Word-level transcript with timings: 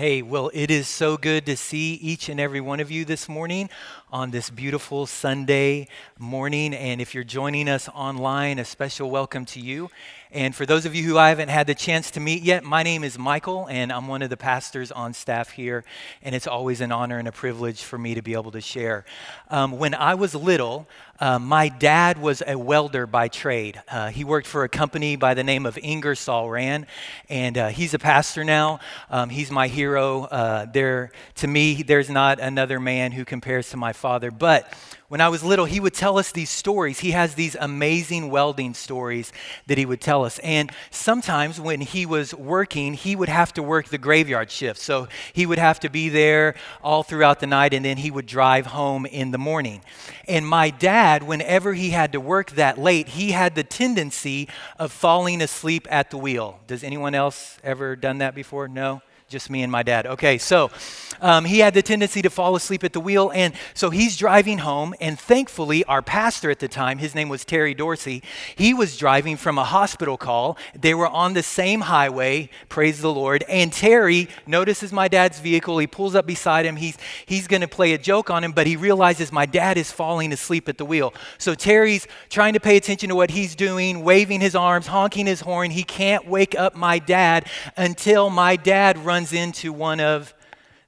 Hey, 0.00 0.22
well, 0.22 0.50
it 0.54 0.70
is 0.70 0.88
so 0.88 1.18
good 1.18 1.44
to 1.44 1.58
see 1.58 1.92
each 1.96 2.30
and 2.30 2.40
every 2.40 2.62
one 2.62 2.80
of 2.80 2.90
you 2.90 3.04
this 3.04 3.28
morning 3.28 3.68
on 4.10 4.30
this 4.30 4.48
beautiful 4.48 5.04
Sunday 5.04 5.88
morning. 6.18 6.72
And 6.72 7.02
if 7.02 7.14
you're 7.14 7.22
joining 7.22 7.68
us 7.68 7.86
online, 7.90 8.58
a 8.58 8.64
special 8.64 9.10
welcome 9.10 9.44
to 9.44 9.60
you. 9.60 9.90
And 10.32 10.54
for 10.54 10.64
those 10.64 10.86
of 10.86 10.94
you 10.94 11.02
who 11.02 11.18
I 11.18 11.30
haven't 11.30 11.48
had 11.48 11.66
the 11.66 11.74
chance 11.74 12.12
to 12.12 12.20
meet 12.20 12.44
yet, 12.44 12.62
my 12.62 12.84
name 12.84 13.02
is 13.02 13.18
Michael, 13.18 13.66
and 13.68 13.92
I'm 13.92 14.06
one 14.06 14.22
of 14.22 14.30
the 14.30 14.36
pastors 14.36 14.92
on 14.92 15.12
staff 15.12 15.50
here. 15.50 15.82
And 16.22 16.36
it's 16.36 16.46
always 16.46 16.80
an 16.80 16.92
honor 16.92 17.18
and 17.18 17.26
a 17.26 17.32
privilege 17.32 17.82
for 17.82 17.98
me 17.98 18.14
to 18.14 18.22
be 18.22 18.34
able 18.34 18.52
to 18.52 18.60
share. 18.60 19.04
Um, 19.48 19.72
when 19.72 19.92
I 19.92 20.14
was 20.14 20.36
little, 20.36 20.86
uh, 21.18 21.40
my 21.40 21.68
dad 21.68 22.16
was 22.16 22.44
a 22.46 22.56
welder 22.56 23.08
by 23.08 23.26
trade. 23.26 23.82
Uh, 23.88 24.10
he 24.10 24.22
worked 24.22 24.46
for 24.46 24.62
a 24.62 24.68
company 24.68 25.16
by 25.16 25.34
the 25.34 25.42
name 25.42 25.66
of 25.66 25.76
Ingersoll 25.76 26.48
Rand, 26.48 26.86
and 27.28 27.58
uh, 27.58 27.68
he's 27.68 27.92
a 27.92 27.98
pastor 27.98 28.44
now. 28.44 28.78
Um, 29.10 29.30
he's 29.30 29.50
my 29.50 29.66
hero. 29.66 30.22
Uh, 30.22 30.66
there, 30.66 31.10
to 31.36 31.48
me, 31.48 31.82
there's 31.82 32.08
not 32.08 32.38
another 32.38 32.78
man 32.78 33.10
who 33.10 33.24
compares 33.24 33.70
to 33.70 33.76
my 33.76 33.92
father. 33.92 34.30
But 34.30 34.72
when 35.10 35.20
I 35.20 35.28
was 35.28 35.42
little, 35.42 35.64
he 35.64 35.80
would 35.80 35.92
tell 35.92 36.20
us 36.20 36.30
these 36.30 36.50
stories. 36.50 37.00
He 37.00 37.10
has 37.10 37.34
these 37.34 37.56
amazing 37.58 38.30
welding 38.30 38.74
stories 38.74 39.32
that 39.66 39.76
he 39.76 39.84
would 39.84 40.00
tell 40.00 40.24
us. 40.24 40.38
And 40.38 40.70
sometimes 40.92 41.60
when 41.60 41.80
he 41.80 42.06
was 42.06 42.32
working, 42.32 42.94
he 42.94 43.16
would 43.16 43.28
have 43.28 43.52
to 43.54 43.62
work 43.62 43.88
the 43.88 43.98
graveyard 43.98 44.52
shift. 44.52 44.78
So 44.78 45.08
he 45.32 45.46
would 45.46 45.58
have 45.58 45.80
to 45.80 45.90
be 45.90 46.10
there 46.10 46.54
all 46.80 47.02
throughout 47.02 47.40
the 47.40 47.48
night 47.48 47.74
and 47.74 47.84
then 47.84 47.96
he 47.96 48.12
would 48.12 48.26
drive 48.26 48.66
home 48.66 49.04
in 49.04 49.32
the 49.32 49.38
morning. 49.38 49.82
And 50.28 50.46
my 50.46 50.70
dad, 50.70 51.24
whenever 51.24 51.74
he 51.74 51.90
had 51.90 52.12
to 52.12 52.20
work 52.20 52.52
that 52.52 52.78
late, 52.78 53.08
he 53.08 53.32
had 53.32 53.56
the 53.56 53.64
tendency 53.64 54.48
of 54.78 54.92
falling 54.92 55.42
asleep 55.42 55.88
at 55.90 56.10
the 56.10 56.18
wheel. 56.18 56.60
Does 56.68 56.84
anyone 56.84 57.16
else 57.16 57.58
ever 57.64 57.96
done 57.96 58.18
that 58.18 58.36
before? 58.36 58.68
No? 58.68 59.02
Just 59.30 59.48
me 59.48 59.62
and 59.62 59.70
my 59.70 59.84
dad. 59.84 60.06
Okay, 60.06 60.38
so 60.38 60.72
um, 61.20 61.44
he 61.44 61.60
had 61.60 61.72
the 61.72 61.82
tendency 61.82 62.20
to 62.22 62.30
fall 62.30 62.56
asleep 62.56 62.82
at 62.82 62.92
the 62.92 62.98
wheel. 62.98 63.30
And 63.32 63.54
so 63.74 63.90
he's 63.90 64.16
driving 64.16 64.58
home. 64.58 64.92
And 65.00 65.16
thankfully, 65.16 65.84
our 65.84 66.02
pastor 66.02 66.50
at 66.50 66.58
the 66.58 66.66
time, 66.66 66.98
his 66.98 67.14
name 67.14 67.28
was 67.28 67.44
Terry 67.44 67.72
Dorsey, 67.72 68.24
he 68.56 68.74
was 68.74 68.96
driving 68.96 69.36
from 69.36 69.56
a 69.56 69.62
hospital 69.62 70.16
call. 70.16 70.58
They 70.74 70.94
were 70.94 71.06
on 71.06 71.34
the 71.34 71.44
same 71.44 71.82
highway, 71.82 72.50
praise 72.68 73.00
the 73.00 73.12
Lord. 73.12 73.44
And 73.48 73.72
Terry 73.72 74.28
notices 74.48 74.92
my 74.92 75.06
dad's 75.06 75.38
vehicle. 75.38 75.78
He 75.78 75.86
pulls 75.86 76.16
up 76.16 76.26
beside 76.26 76.66
him. 76.66 76.74
He's, 76.74 76.98
he's 77.24 77.46
going 77.46 77.60
to 77.60 77.68
play 77.68 77.92
a 77.92 77.98
joke 77.98 78.30
on 78.30 78.42
him, 78.42 78.50
but 78.50 78.66
he 78.66 78.74
realizes 78.74 79.30
my 79.30 79.46
dad 79.46 79.78
is 79.78 79.92
falling 79.92 80.32
asleep 80.32 80.68
at 80.68 80.76
the 80.76 80.84
wheel. 80.84 81.14
So 81.38 81.54
Terry's 81.54 82.08
trying 82.30 82.54
to 82.54 82.60
pay 82.60 82.76
attention 82.76 83.10
to 83.10 83.14
what 83.14 83.30
he's 83.30 83.54
doing, 83.54 84.02
waving 84.02 84.40
his 84.40 84.56
arms, 84.56 84.88
honking 84.88 85.26
his 85.26 85.42
horn. 85.42 85.70
He 85.70 85.84
can't 85.84 86.26
wake 86.26 86.58
up 86.58 86.74
my 86.74 86.98
dad 86.98 87.46
until 87.76 88.28
my 88.28 88.56
dad 88.56 88.98
runs 88.98 89.19
runs 89.20 89.34
into 89.34 89.70
one 89.70 90.00
of 90.00 90.32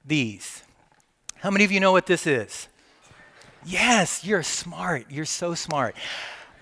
these. 0.03 0.63
How 1.35 1.51
many 1.51 1.65
of 1.65 1.71
you 1.71 1.79
know 1.79 1.91
what 1.91 2.07
this 2.07 2.25
is? 2.25 2.67
Yes, 3.63 4.25
you're 4.25 4.41
smart. 4.41 5.05
You're 5.11 5.25
so 5.25 5.53
smart. 5.53 5.95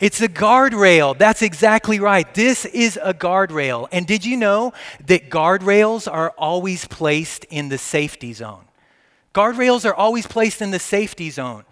It's 0.01 0.19
a 0.19 0.27
guardrail. 0.27 1.17
That's 1.17 1.41
exactly 1.41 2.01
right. 2.01 2.27
This 2.33 2.65
is 2.65 2.99
a 3.01 3.13
guardrail. 3.13 3.87
And 3.93 4.05
did 4.05 4.25
you 4.25 4.35
know 4.35 4.73
that 5.07 5.29
guardrails 5.29 6.11
are 6.11 6.31
always 6.37 6.85
placed 6.89 7.45
in 7.45 7.69
the 7.69 7.77
safety 7.77 8.33
zone? 8.33 8.65
Guardrails 9.33 9.85
are 9.85 9.95
always 9.95 10.27
placed 10.27 10.61
in 10.61 10.71
the 10.71 10.79
safety 10.79 11.29
zone. 11.29 11.63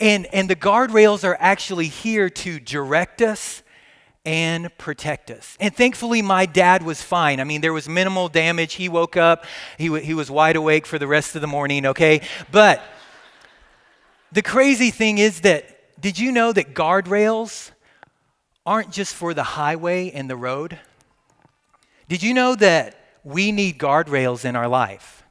And, 0.00 0.26
and 0.34 0.50
the 0.50 0.56
guardrails 0.56 1.22
are 1.22 1.36
actually 1.38 1.86
here 1.86 2.28
to 2.30 2.58
direct 2.58 3.22
us 3.22 3.62
and 4.26 4.76
protect 4.76 5.30
us. 5.30 5.56
And 5.60 5.74
thankfully, 5.74 6.20
my 6.20 6.44
dad 6.44 6.82
was 6.82 7.00
fine. 7.00 7.38
I 7.38 7.44
mean, 7.44 7.60
there 7.60 7.72
was 7.72 7.88
minimal 7.88 8.28
damage. 8.28 8.74
He 8.74 8.88
woke 8.88 9.16
up, 9.16 9.46
he, 9.78 9.86
w- 9.86 10.04
he 10.04 10.12
was 10.12 10.30
wide 10.30 10.56
awake 10.56 10.84
for 10.84 10.98
the 10.98 11.06
rest 11.06 11.36
of 11.36 11.40
the 11.40 11.46
morning, 11.46 11.86
okay? 11.86 12.20
But 12.50 12.82
the 14.32 14.42
crazy 14.42 14.90
thing 14.90 15.18
is 15.18 15.42
that, 15.42 15.64
did 16.00 16.18
you 16.18 16.32
know 16.32 16.52
that 16.52 16.74
guardrails 16.74 17.70
aren't 18.66 18.90
just 18.90 19.14
for 19.14 19.32
the 19.32 19.44
highway 19.44 20.10
and 20.10 20.28
the 20.28 20.36
road? 20.36 20.78
Did 22.08 22.22
you 22.22 22.34
know 22.34 22.56
that 22.56 22.98
we 23.22 23.52
need 23.52 23.78
guardrails 23.78 24.44
in 24.44 24.56
our 24.56 24.68
life? 24.68 25.22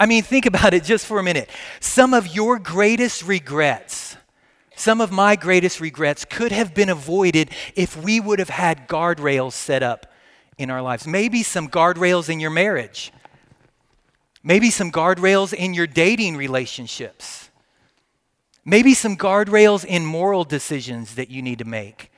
I 0.00 0.06
mean, 0.06 0.22
think 0.22 0.46
about 0.46 0.74
it 0.74 0.84
just 0.84 1.06
for 1.06 1.18
a 1.18 1.24
minute. 1.24 1.50
Some 1.80 2.14
of 2.14 2.28
your 2.28 2.60
greatest 2.60 3.24
regrets, 3.24 4.07
some 4.78 5.00
of 5.00 5.10
my 5.10 5.36
greatest 5.36 5.80
regrets 5.80 6.24
could 6.24 6.52
have 6.52 6.74
been 6.74 6.88
avoided 6.88 7.50
if 7.74 7.96
we 7.96 8.20
would 8.20 8.38
have 8.38 8.50
had 8.50 8.88
guardrails 8.88 9.52
set 9.52 9.82
up 9.82 10.06
in 10.56 10.70
our 10.70 10.82
lives. 10.82 11.06
Maybe 11.06 11.42
some 11.42 11.68
guardrails 11.68 12.28
in 12.28 12.40
your 12.40 12.50
marriage, 12.50 13.12
maybe 14.42 14.70
some 14.70 14.92
guardrails 14.92 15.52
in 15.52 15.74
your 15.74 15.86
dating 15.86 16.36
relationships, 16.36 17.50
maybe 18.64 18.94
some 18.94 19.16
guardrails 19.16 19.84
in 19.84 20.04
moral 20.04 20.44
decisions 20.44 21.14
that 21.14 21.30
you 21.30 21.42
need 21.42 21.58
to 21.58 21.64
make, 21.64 22.10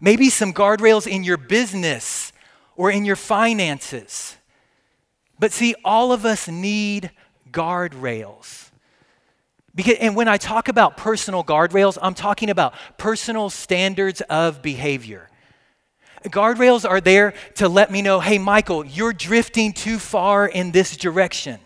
maybe 0.00 0.30
some 0.30 0.52
guardrails 0.52 1.06
in 1.06 1.24
your 1.24 1.36
business 1.36 2.32
or 2.76 2.90
in 2.90 3.04
your 3.04 3.16
finances. 3.16 4.36
But 5.38 5.52
see, 5.52 5.74
all 5.84 6.12
of 6.12 6.24
us 6.24 6.48
need 6.48 7.10
guardrails. 7.50 8.71
Because, 9.74 9.96
and 10.00 10.14
when 10.14 10.28
I 10.28 10.36
talk 10.36 10.68
about 10.68 10.96
personal 10.96 11.42
guardrails, 11.42 11.96
I'm 12.00 12.14
talking 12.14 12.50
about 12.50 12.74
personal 12.98 13.48
standards 13.48 14.20
of 14.22 14.62
behavior. 14.62 15.30
Guardrails 16.24 16.88
are 16.88 17.00
there 17.00 17.34
to 17.56 17.68
let 17.68 17.90
me 17.90 18.02
know 18.02 18.20
hey, 18.20 18.38
Michael, 18.38 18.84
you're 18.84 19.12
drifting 19.12 19.72
too 19.72 19.98
far 19.98 20.46
in 20.46 20.72
this 20.72 20.96
direction. 20.96 21.58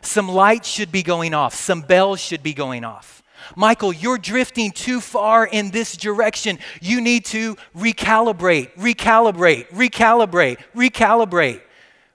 Some 0.00 0.28
lights 0.28 0.68
should 0.68 0.90
be 0.90 1.02
going 1.02 1.34
off, 1.34 1.54
some 1.54 1.82
bells 1.82 2.20
should 2.20 2.42
be 2.42 2.54
going 2.54 2.84
off. 2.84 3.22
Michael, 3.56 3.92
you're 3.92 4.18
drifting 4.18 4.70
too 4.70 5.00
far 5.00 5.46
in 5.46 5.70
this 5.70 5.96
direction. 5.96 6.58
You 6.80 7.00
need 7.00 7.24
to 7.26 7.56
recalibrate, 7.76 8.72
recalibrate, 8.74 9.68
recalibrate, 9.68 10.58
recalibrate. 10.74 11.60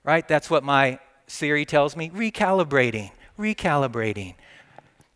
Right? 0.03 0.27
That's 0.27 0.49
what 0.49 0.63
my 0.63 0.99
Siri 1.27 1.65
tells 1.65 1.95
me 1.95 2.09
recalibrating, 2.09 3.11
recalibrating. 3.37 4.35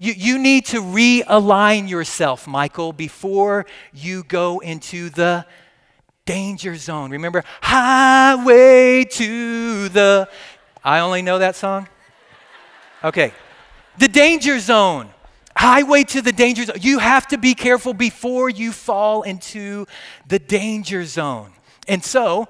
You, 0.01 0.13
you 0.13 0.39
need 0.39 0.65
to 0.67 0.81
realign 0.81 1.87
yourself, 1.87 2.47
Michael, 2.47 2.91
before 2.91 3.67
you 3.93 4.23
go 4.23 4.57
into 4.57 5.11
the 5.11 5.45
danger 6.25 6.75
zone. 6.75 7.11
Remember, 7.11 7.43
highway 7.61 9.03
to 9.03 9.89
the. 9.89 10.27
I 10.83 11.01
only 11.01 11.21
know 11.21 11.37
that 11.37 11.55
song? 11.55 11.87
Okay. 13.03 13.31
The 13.99 14.07
danger 14.07 14.59
zone. 14.59 15.11
Highway 15.55 16.03
to 16.05 16.23
the 16.23 16.31
danger 16.31 16.65
zone. 16.65 16.77
You 16.81 16.97
have 16.97 17.27
to 17.27 17.37
be 17.37 17.53
careful 17.53 17.93
before 17.93 18.49
you 18.49 18.71
fall 18.71 19.21
into 19.21 19.85
the 20.27 20.39
danger 20.39 21.05
zone. 21.05 21.51
And 21.87 22.03
so, 22.03 22.47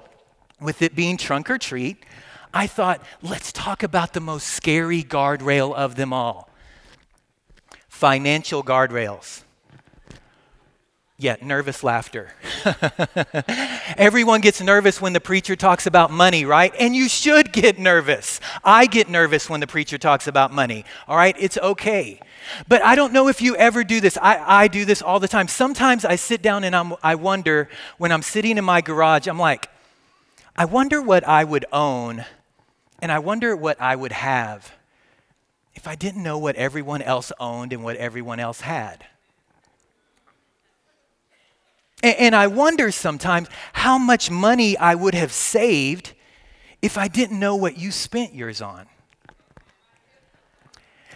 with 0.58 0.80
it 0.80 0.96
being 0.96 1.18
trunk 1.18 1.50
or 1.50 1.58
treat, 1.58 1.98
I 2.54 2.66
thought, 2.66 3.04
let's 3.20 3.52
talk 3.52 3.82
about 3.82 4.14
the 4.14 4.20
most 4.20 4.46
scary 4.46 5.04
guardrail 5.04 5.74
of 5.74 5.96
them 5.96 6.14
all 6.14 6.48
financial 8.02 8.64
guardrails. 8.64 9.44
Yeah, 11.18 11.36
nervous 11.40 11.84
laughter. 11.84 12.34
Everyone 13.96 14.40
gets 14.40 14.60
nervous 14.60 15.00
when 15.00 15.12
the 15.12 15.20
preacher 15.20 15.54
talks 15.54 15.86
about 15.86 16.10
money, 16.10 16.44
right? 16.44 16.74
And 16.80 16.96
you 16.96 17.08
should 17.08 17.52
get 17.52 17.78
nervous. 17.78 18.40
I 18.64 18.86
get 18.86 19.08
nervous 19.08 19.48
when 19.48 19.60
the 19.60 19.68
preacher 19.68 19.98
talks 19.98 20.26
about 20.26 20.52
money, 20.52 20.84
all 21.06 21.16
right? 21.16 21.36
It's 21.38 21.56
okay. 21.58 22.18
But 22.66 22.82
I 22.82 22.96
don't 22.96 23.12
know 23.12 23.28
if 23.28 23.40
you 23.40 23.54
ever 23.54 23.84
do 23.84 24.00
this. 24.00 24.18
I, 24.20 24.64
I 24.64 24.66
do 24.66 24.84
this 24.84 25.00
all 25.00 25.20
the 25.20 25.28
time. 25.28 25.46
Sometimes 25.46 26.04
I 26.04 26.16
sit 26.16 26.42
down 26.42 26.64
and 26.64 26.74
I'm, 26.74 26.94
I 27.04 27.14
wonder, 27.14 27.68
when 27.98 28.10
I'm 28.10 28.22
sitting 28.22 28.58
in 28.58 28.64
my 28.64 28.80
garage, 28.80 29.28
I'm 29.28 29.38
like, 29.38 29.70
I 30.56 30.64
wonder 30.64 31.00
what 31.00 31.22
I 31.22 31.44
would 31.44 31.66
own 31.72 32.24
and 33.00 33.12
I 33.12 33.20
wonder 33.20 33.54
what 33.54 33.80
I 33.80 33.94
would 33.94 34.10
have 34.10 34.72
if 35.74 35.88
I 35.88 35.94
didn't 35.94 36.22
know 36.22 36.38
what 36.38 36.56
everyone 36.56 37.02
else 37.02 37.32
owned 37.40 37.72
and 37.72 37.82
what 37.82 37.96
everyone 37.96 38.40
else 38.40 38.60
had? 38.60 39.04
And, 42.02 42.16
and 42.16 42.36
I 42.36 42.46
wonder 42.46 42.90
sometimes 42.90 43.48
how 43.72 43.98
much 43.98 44.30
money 44.30 44.76
I 44.76 44.94
would 44.94 45.14
have 45.14 45.32
saved 45.32 46.12
if 46.80 46.98
I 46.98 47.08
didn't 47.08 47.38
know 47.38 47.56
what 47.56 47.78
you 47.78 47.90
spent 47.90 48.34
yours 48.34 48.60
on. 48.60 48.86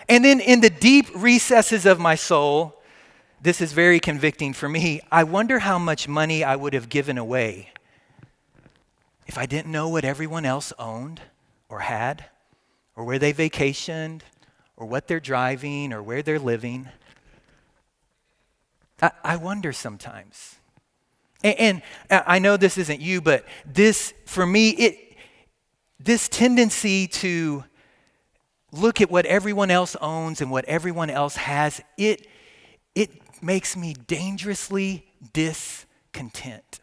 And 0.09 0.25
then 0.25 0.39
in 0.39 0.61
the 0.61 0.71
deep 0.71 1.07
recesses 1.15 1.85
of 1.85 1.99
my 1.99 2.15
soul, 2.15 2.81
this 3.43 3.61
is 3.61 3.73
very 3.73 3.99
convicting 3.99 4.53
for 4.53 4.69
me. 4.69 5.01
I 5.11 5.25
wonder 5.25 5.59
how 5.59 5.79
much 5.79 6.07
money 6.07 6.45
I 6.45 6.57
would 6.57 6.75
have 6.75 6.89
given 6.89 7.19
away 7.19 7.71
if 9.27 9.37
I 9.37 9.47
didn't 9.47 9.73
know 9.73 9.89
what 9.89 10.05
everyone 10.05 10.45
else 10.45 10.73
owned 10.79 11.21
or 11.69 11.81
had, 11.81 12.27
or 12.95 13.05
where 13.05 13.19
they 13.19 13.33
vacationed, 13.33 14.23
or 14.77 14.87
what 14.87 15.09
they're 15.09 15.21
driving 15.21 15.93
or 15.93 16.03
where 16.03 16.23
they're 16.23 16.39
living. 16.39 16.89
I, 19.01 19.11
I 19.23 19.37
wonder 19.37 19.73
sometimes. 19.73 20.57
And, 21.43 21.83
and 22.11 22.23
I 22.27 22.39
know 22.39 22.57
this 22.57 22.79
isn't 22.79 23.01
you, 23.01 23.21
but 23.21 23.45
this, 23.65 24.15
for 24.27 24.47
me, 24.47 24.71
it, 24.71 25.17
this 26.01 26.29
tendency 26.29 27.07
to 27.09 27.65
look 28.73 29.01
at 29.01 29.11
what 29.11 29.27
everyone 29.27 29.71
else 29.71 29.97
owns 30.01 30.41
and 30.41 30.51
what 30.51 30.65
everyone 30.67 31.11
else 31.11 31.37
has, 31.37 31.81
it, 31.97 32.27
it 32.95 33.11
makes 33.43 33.77
me 33.77 33.95
dangerously 34.07 35.07
discontent. 35.33 36.81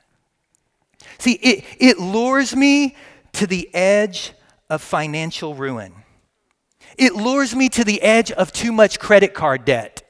See, 1.20 1.34
it, 1.34 1.66
it 1.80 2.00
lures 2.00 2.56
me 2.56 2.96
to 3.34 3.48
the 3.48 3.74
edge 3.74 4.34
of 4.70 4.82
financial 4.82 5.56
ruin. 5.56 5.94
It 6.98 7.16
lures 7.16 7.56
me 7.56 7.70
to 7.70 7.84
the 7.84 8.02
edge 8.02 8.32
of 8.32 8.52
too 8.52 8.72
much 8.72 9.00
credit 9.00 9.34
card 9.34 9.66
debt. 9.66 10.04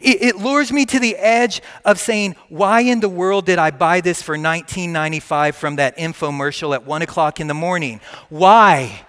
It, 0.00 0.22
it, 0.22 0.36
lures 0.36 0.72
me 0.72 0.84
to 0.86 0.98
the 0.98 1.16
edge 1.16 1.62
of 1.84 1.98
saying, 1.98 2.36
Why 2.48 2.80
in 2.80 3.00
the 3.00 3.08
world 3.08 3.46
did 3.46 3.58
I 3.58 3.70
buy 3.70 4.00
this 4.00 4.22
for 4.22 4.36
$19.95 4.36 5.54
from 5.54 5.76
that 5.76 5.96
infomercial 5.96 6.74
at 6.74 6.84
1 6.84 7.02
o'clock 7.02 7.40
in 7.40 7.46
the 7.46 7.54
morning? 7.54 8.00
Why? 8.28 9.06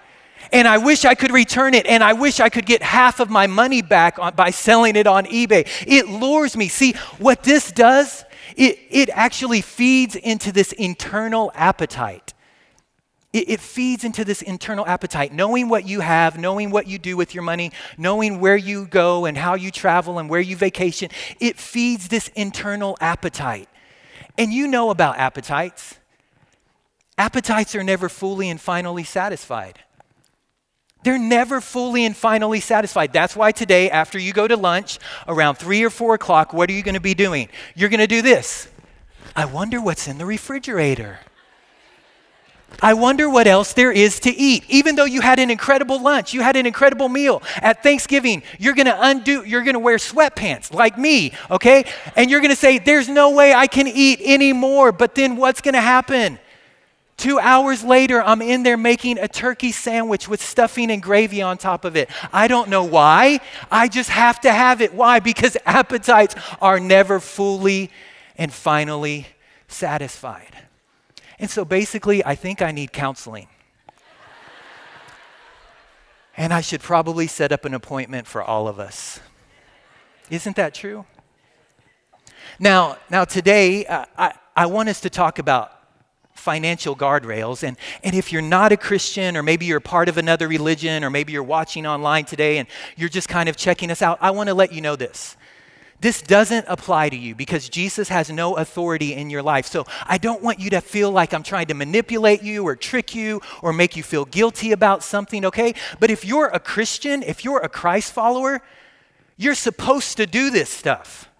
And 0.50 0.66
I 0.66 0.78
wish 0.78 1.04
I 1.04 1.14
could 1.14 1.30
return 1.30 1.74
it, 1.74 1.86
and 1.86 2.02
I 2.02 2.12
wish 2.12 2.40
I 2.40 2.48
could 2.48 2.66
get 2.66 2.82
half 2.82 3.20
of 3.20 3.30
my 3.30 3.46
money 3.46 3.80
back 3.80 4.18
on, 4.18 4.34
by 4.34 4.50
selling 4.50 4.96
it 4.96 5.06
on 5.06 5.24
eBay. 5.26 5.66
It 5.86 6.08
lures 6.08 6.56
me. 6.56 6.68
See, 6.68 6.92
what 7.18 7.42
this 7.42 7.70
does, 7.70 8.24
it, 8.56 8.78
it 8.90 9.08
actually 9.12 9.60
feeds 9.60 10.14
into 10.16 10.52
this 10.52 10.72
internal 10.72 11.52
appetite. 11.54 12.31
It, 13.32 13.48
it 13.48 13.60
feeds 13.60 14.04
into 14.04 14.24
this 14.24 14.42
internal 14.42 14.86
appetite. 14.86 15.32
Knowing 15.32 15.68
what 15.68 15.86
you 15.86 16.00
have, 16.00 16.38
knowing 16.38 16.70
what 16.70 16.86
you 16.86 16.98
do 16.98 17.16
with 17.16 17.34
your 17.34 17.42
money, 17.42 17.72
knowing 17.96 18.40
where 18.40 18.56
you 18.56 18.86
go 18.86 19.24
and 19.24 19.36
how 19.36 19.54
you 19.54 19.70
travel 19.70 20.18
and 20.18 20.28
where 20.28 20.40
you 20.40 20.56
vacation, 20.56 21.10
it 21.40 21.58
feeds 21.58 22.08
this 22.08 22.28
internal 22.34 22.96
appetite. 23.00 23.68
And 24.38 24.52
you 24.52 24.66
know 24.66 24.90
about 24.90 25.18
appetites. 25.18 25.98
Appetites 27.18 27.74
are 27.74 27.84
never 27.84 28.08
fully 28.08 28.48
and 28.48 28.60
finally 28.60 29.04
satisfied. 29.04 29.78
They're 31.04 31.18
never 31.18 31.60
fully 31.60 32.04
and 32.04 32.16
finally 32.16 32.60
satisfied. 32.60 33.12
That's 33.12 33.34
why 33.34 33.50
today, 33.50 33.90
after 33.90 34.18
you 34.18 34.32
go 34.32 34.46
to 34.46 34.56
lunch 34.56 34.98
around 35.26 35.56
three 35.56 35.82
or 35.82 35.90
four 35.90 36.14
o'clock, 36.14 36.52
what 36.52 36.70
are 36.70 36.72
you 36.72 36.82
going 36.82 36.94
to 36.94 37.00
be 37.00 37.14
doing? 37.14 37.48
You're 37.74 37.88
going 37.88 38.00
to 38.00 38.06
do 38.06 38.22
this. 38.22 38.68
I 39.34 39.46
wonder 39.46 39.80
what's 39.80 40.06
in 40.06 40.18
the 40.18 40.26
refrigerator. 40.26 41.18
I 42.80 42.94
wonder 42.94 43.28
what 43.28 43.46
else 43.46 43.72
there 43.72 43.92
is 43.92 44.20
to 44.20 44.30
eat. 44.30 44.64
Even 44.68 44.94
though 44.94 45.04
you 45.04 45.20
had 45.20 45.38
an 45.38 45.50
incredible 45.50 46.00
lunch, 46.00 46.32
you 46.32 46.42
had 46.42 46.56
an 46.56 46.66
incredible 46.66 47.08
meal 47.08 47.42
at 47.56 47.82
Thanksgiving, 47.82 48.42
you're 48.58 48.74
to 48.86 48.96
undo, 49.00 49.44
you're 49.44 49.62
to 49.74 49.80
wear 49.80 49.96
sweatpants 49.96 50.72
like 50.72 50.96
me, 50.96 51.32
okay? 51.50 51.84
And 52.16 52.30
you're 52.30 52.40
to 52.50 52.56
say, 52.56 52.78
There's 52.78 53.08
no 53.08 53.30
way 53.30 53.52
I 53.52 53.66
can 53.66 53.86
eat 53.86 54.20
anymore. 54.22 54.92
But 54.92 55.14
then 55.14 55.36
what's 55.36 55.60
to 55.74 55.80
happen? 55.80 56.38
Two 57.16 57.38
hours 57.38 57.84
later, 57.84 58.20
I'm 58.20 58.42
in 58.42 58.64
there 58.64 58.76
making 58.76 59.18
a 59.18 59.28
turkey 59.28 59.70
sandwich 59.70 60.28
with 60.28 60.42
stuffing 60.42 60.90
and 60.90 61.00
gravy 61.00 61.40
on 61.40 61.56
top 61.56 61.84
of 61.84 61.96
it. 61.96 62.10
I 62.32 62.48
don't 62.48 62.68
know 62.68 62.82
why. 62.82 63.40
I 63.70 63.86
just 63.86 64.10
have 64.10 64.40
to 64.40 64.50
have 64.50 64.80
it. 64.80 64.92
Why? 64.92 65.20
Because 65.20 65.56
appetites 65.64 66.34
are 66.60 66.80
never 66.80 67.20
fully 67.20 67.90
and 68.36 68.52
finally 68.52 69.28
satisfied. 69.68 70.61
And 71.42 71.50
so 71.50 71.64
basically, 71.64 72.24
I 72.24 72.36
think 72.36 72.62
I 72.62 72.70
need 72.70 72.92
counseling. 72.92 73.48
and 76.36 76.54
I 76.54 76.60
should 76.60 76.80
probably 76.80 77.26
set 77.26 77.50
up 77.50 77.64
an 77.64 77.74
appointment 77.74 78.28
for 78.28 78.44
all 78.44 78.68
of 78.68 78.78
us. 78.78 79.18
Isn't 80.30 80.54
that 80.54 80.72
true? 80.72 81.04
Now, 82.60 82.96
now 83.10 83.24
today, 83.24 83.84
uh, 83.86 84.04
I, 84.16 84.34
I 84.54 84.66
want 84.66 84.88
us 84.88 85.00
to 85.00 85.10
talk 85.10 85.40
about 85.40 85.72
financial 86.36 86.94
guardrails. 86.94 87.64
And, 87.64 87.76
and 88.04 88.14
if 88.14 88.32
you're 88.32 88.40
not 88.40 88.70
a 88.70 88.76
Christian, 88.76 89.36
or 89.36 89.42
maybe 89.42 89.66
you're 89.66 89.80
part 89.80 90.08
of 90.08 90.18
another 90.18 90.46
religion, 90.46 91.02
or 91.02 91.10
maybe 91.10 91.32
you're 91.32 91.42
watching 91.42 91.86
online 91.86 92.24
today 92.24 92.58
and 92.58 92.68
you're 92.96 93.08
just 93.08 93.28
kind 93.28 93.48
of 93.48 93.56
checking 93.56 93.90
us 93.90 94.00
out, 94.00 94.16
I 94.20 94.30
want 94.30 94.48
to 94.48 94.54
let 94.54 94.72
you 94.72 94.80
know 94.80 94.94
this. 94.94 95.36
This 96.02 96.20
doesn't 96.20 96.66
apply 96.66 97.10
to 97.10 97.16
you 97.16 97.36
because 97.36 97.68
Jesus 97.68 98.08
has 98.08 98.28
no 98.28 98.56
authority 98.56 99.14
in 99.14 99.30
your 99.30 99.40
life. 99.40 99.66
So 99.66 99.86
I 100.04 100.18
don't 100.18 100.42
want 100.42 100.58
you 100.58 100.68
to 100.70 100.80
feel 100.80 101.12
like 101.12 101.32
I'm 101.32 101.44
trying 101.44 101.68
to 101.68 101.74
manipulate 101.74 102.42
you 102.42 102.66
or 102.66 102.74
trick 102.74 103.14
you 103.14 103.40
or 103.62 103.72
make 103.72 103.94
you 103.94 104.02
feel 104.02 104.24
guilty 104.24 104.72
about 104.72 105.04
something, 105.04 105.44
okay? 105.44 105.74
But 106.00 106.10
if 106.10 106.24
you're 106.24 106.48
a 106.48 106.58
Christian, 106.58 107.22
if 107.22 107.44
you're 107.44 107.60
a 107.60 107.68
Christ 107.68 108.12
follower, 108.12 108.62
you're 109.36 109.54
supposed 109.54 110.16
to 110.16 110.26
do 110.26 110.50
this 110.50 110.70
stuff, 110.70 111.30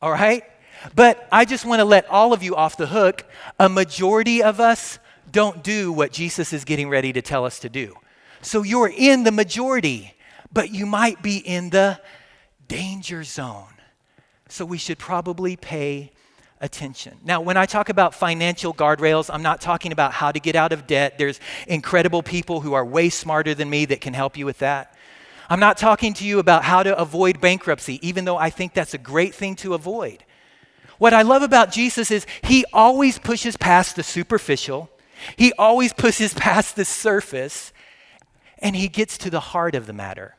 all 0.00 0.12
right? 0.12 0.44
But 0.94 1.26
I 1.32 1.44
just 1.44 1.64
want 1.64 1.80
to 1.80 1.84
let 1.84 2.08
all 2.08 2.32
of 2.32 2.44
you 2.44 2.54
off 2.54 2.76
the 2.76 2.86
hook. 2.86 3.24
A 3.58 3.68
majority 3.68 4.40
of 4.40 4.60
us 4.60 5.00
don't 5.32 5.64
do 5.64 5.90
what 5.90 6.12
Jesus 6.12 6.52
is 6.52 6.64
getting 6.64 6.88
ready 6.88 7.12
to 7.12 7.22
tell 7.22 7.44
us 7.44 7.58
to 7.58 7.68
do. 7.68 7.96
So 8.40 8.62
you're 8.62 8.92
in 8.96 9.24
the 9.24 9.32
majority, 9.32 10.14
but 10.52 10.70
you 10.70 10.86
might 10.86 11.22
be 11.22 11.38
in 11.38 11.70
the 11.70 12.00
danger 12.68 13.24
zone 13.24 13.66
so 14.52 14.64
we 14.64 14.78
should 14.78 14.98
probably 14.98 15.56
pay 15.56 16.12
attention. 16.60 17.18
Now, 17.24 17.40
when 17.40 17.56
I 17.56 17.66
talk 17.66 17.88
about 17.88 18.14
financial 18.14 18.72
guardrails, 18.72 19.30
I'm 19.32 19.42
not 19.42 19.60
talking 19.60 19.92
about 19.92 20.12
how 20.12 20.30
to 20.30 20.38
get 20.38 20.54
out 20.54 20.72
of 20.72 20.86
debt. 20.86 21.18
There's 21.18 21.40
incredible 21.66 22.22
people 22.22 22.60
who 22.60 22.72
are 22.74 22.84
way 22.84 23.08
smarter 23.08 23.54
than 23.54 23.68
me 23.68 23.84
that 23.86 24.00
can 24.00 24.14
help 24.14 24.36
you 24.36 24.46
with 24.46 24.58
that. 24.58 24.94
I'm 25.50 25.58
not 25.58 25.76
talking 25.76 26.14
to 26.14 26.24
you 26.24 26.38
about 26.38 26.64
how 26.64 26.82
to 26.82 26.96
avoid 26.96 27.40
bankruptcy, 27.40 27.98
even 28.06 28.24
though 28.24 28.36
I 28.36 28.50
think 28.50 28.74
that's 28.74 28.94
a 28.94 28.98
great 28.98 29.34
thing 29.34 29.56
to 29.56 29.74
avoid. 29.74 30.24
What 30.98 31.12
I 31.12 31.22
love 31.22 31.42
about 31.42 31.72
Jesus 31.72 32.10
is 32.10 32.26
he 32.42 32.64
always 32.72 33.18
pushes 33.18 33.56
past 33.56 33.96
the 33.96 34.02
superficial, 34.02 34.88
he 35.36 35.52
always 35.54 35.92
pushes 35.92 36.32
past 36.48 36.76
the 36.76 36.84
surface, 36.84 37.72
and 38.58 38.76
he 38.76 38.88
gets 38.88 39.18
to 39.18 39.30
the 39.30 39.40
heart 39.40 39.74
of 39.74 39.86
the 39.86 39.92
matter. 39.92 40.36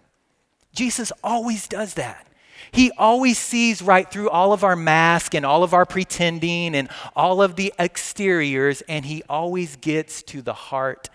Jesus 0.74 1.12
always 1.24 1.68
does 1.68 1.96
that. 1.96 2.28
He 2.72 2.92
always 2.98 3.38
sees 3.38 3.82
right 3.82 4.10
through 4.10 4.30
all 4.30 4.54
of 4.54 4.64
our 4.64 4.76
mask 4.76 5.36
and 5.36 5.46
all 5.46 5.64
of 5.64 5.74
our 5.74 5.86
pretending 5.86 6.76
and 6.76 6.90
all 7.16 7.42
of 7.42 7.56
the 7.56 7.74
exteriors, 7.80 8.82
and 8.88 9.06
He 9.06 9.24
always 9.30 9.76
gets 9.76 10.24
to 10.24 10.42
the 10.42 10.54
heart 10.54 11.10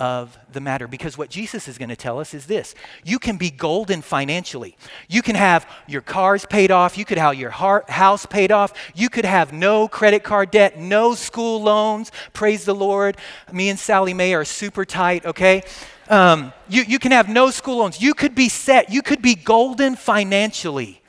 of 0.00 0.38
the 0.52 0.60
matter. 0.60 0.86
Because 0.86 1.18
what 1.18 1.28
Jesus 1.28 1.66
is 1.66 1.76
going 1.76 1.88
to 1.88 1.96
tell 1.96 2.20
us 2.20 2.32
is 2.34 2.46
this 2.46 2.74
you 3.04 3.18
can 3.18 3.36
be 3.36 3.50
golden 3.50 4.02
financially. 4.02 4.76
You 5.08 5.22
can 5.22 5.34
have 5.34 5.68
your 5.86 6.02
cars 6.02 6.46
paid 6.46 6.70
off. 6.70 6.96
You 6.96 7.04
could 7.04 7.18
have 7.18 7.34
your 7.34 7.50
house 7.50 8.26
paid 8.26 8.52
off. 8.52 8.72
You 8.94 9.08
could 9.08 9.24
have 9.24 9.52
no 9.52 9.88
credit 9.88 10.22
card 10.22 10.50
debt, 10.50 10.78
no 10.78 11.14
school 11.14 11.62
loans. 11.62 12.12
Praise 12.32 12.64
the 12.64 12.74
Lord. 12.74 13.16
Me 13.52 13.68
and 13.68 13.78
Sallie 13.78 14.14
Mae 14.14 14.34
are 14.34 14.44
super 14.44 14.84
tight, 14.84 15.26
okay? 15.26 15.62
Um, 16.08 16.52
you, 16.68 16.82
you 16.82 16.98
can 16.98 17.12
have 17.12 17.28
no 17.28 17.50
school 17.50 17.78
loans. 17.78 18.00
You 18.00 18.14
could 18.14 18.34
be 18.34 18.48
set. 18.48 18.90
You 18.90 19.02
could 19.02 19.20
be 19.20 19.34
golden 19.34 19.96
financially. 19.96 21.02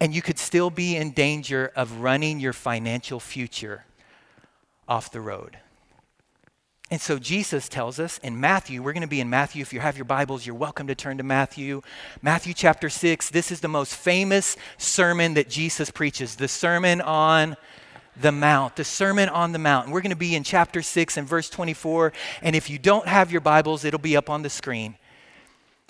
And 0.00 0.14
you 0.14 0.20
could 0.20 0.38
still 0.38 0.68
be 0.68 0.96
in 0.96 1.12
danger 1.12 1.72
of 1.74 2.00
running 2.00 2.40
your 2.40 2.52
financial 2.52 3.20
future 3.20 3.84
off 4.88 5.10
the 5.10 5.20
road. 5.20 5.58
And 6.90 7.00
so 7.00 7.18
Jesus 7.18 7.70
tells 7.70 7.98
us 7.98 8.18
in 8.18 8.38
Matthew, 8.38 8.82
we're 8.82 8.92
going 8.92 9.00
to 9.00 9.08
be 9.08 9.20
in 9.22 9.30
Matthew. 9.30 9.62
If 9.62 9.72
you 9.72 9.80
have 9.80 9.96
your 9.96 10.04
Bibles, 10.04 10.44
you're 10.44 10.54
welcome 10.54 10.88
to 10.88 10.94
turn 10.94 11.16
to 11.16 11.22
Matthew. 11.22 11.80
Matthew 12.20 12.52
chapter 12.52 12.90
6, 12.90 13.30
this 13.30 13.50
is 13.50 13.60
the 13.60 13.68
most 13.68 13.94
famous 13.94 14.58
sermon 14.76 15.32
that 15.34 15.48
Jesus 15.48 15.90
preaches, 15.90 16.36
the 16.36 16.48
Sermon 16.48 17.00
on 17.00 17.56
the 18.20 18.32
Mount, 18.32 18.76
the 18.76 18.84
Sermon 18.84 19.28
on 19.28 19.52
the 19.52 19.58
Mount. 19.58 19.86
And 19.86 19.94
we're 19.94 20.00
going 20.00 20.10
to 20.10 20.16
be 20.16 20.34
in 20.34 20.44
chapter 20.44 20.82
6 20.82 21.16
and 21.16 21.26
verse 21.26 21.48
24. 21.48 22.12
And 22.42 22.54
if 22.54 22.68
you 22.68 22.78
don't 22.78 23.06
have 23.06 23.32
your 23.32 23.40
Bibles, 23.40 23.84
it'll 23.84 24.00
be 24.00 24.16
up 24.16 24.28
on 24.28 24.42
the 24.42 24.50
screen. 24.50 24.96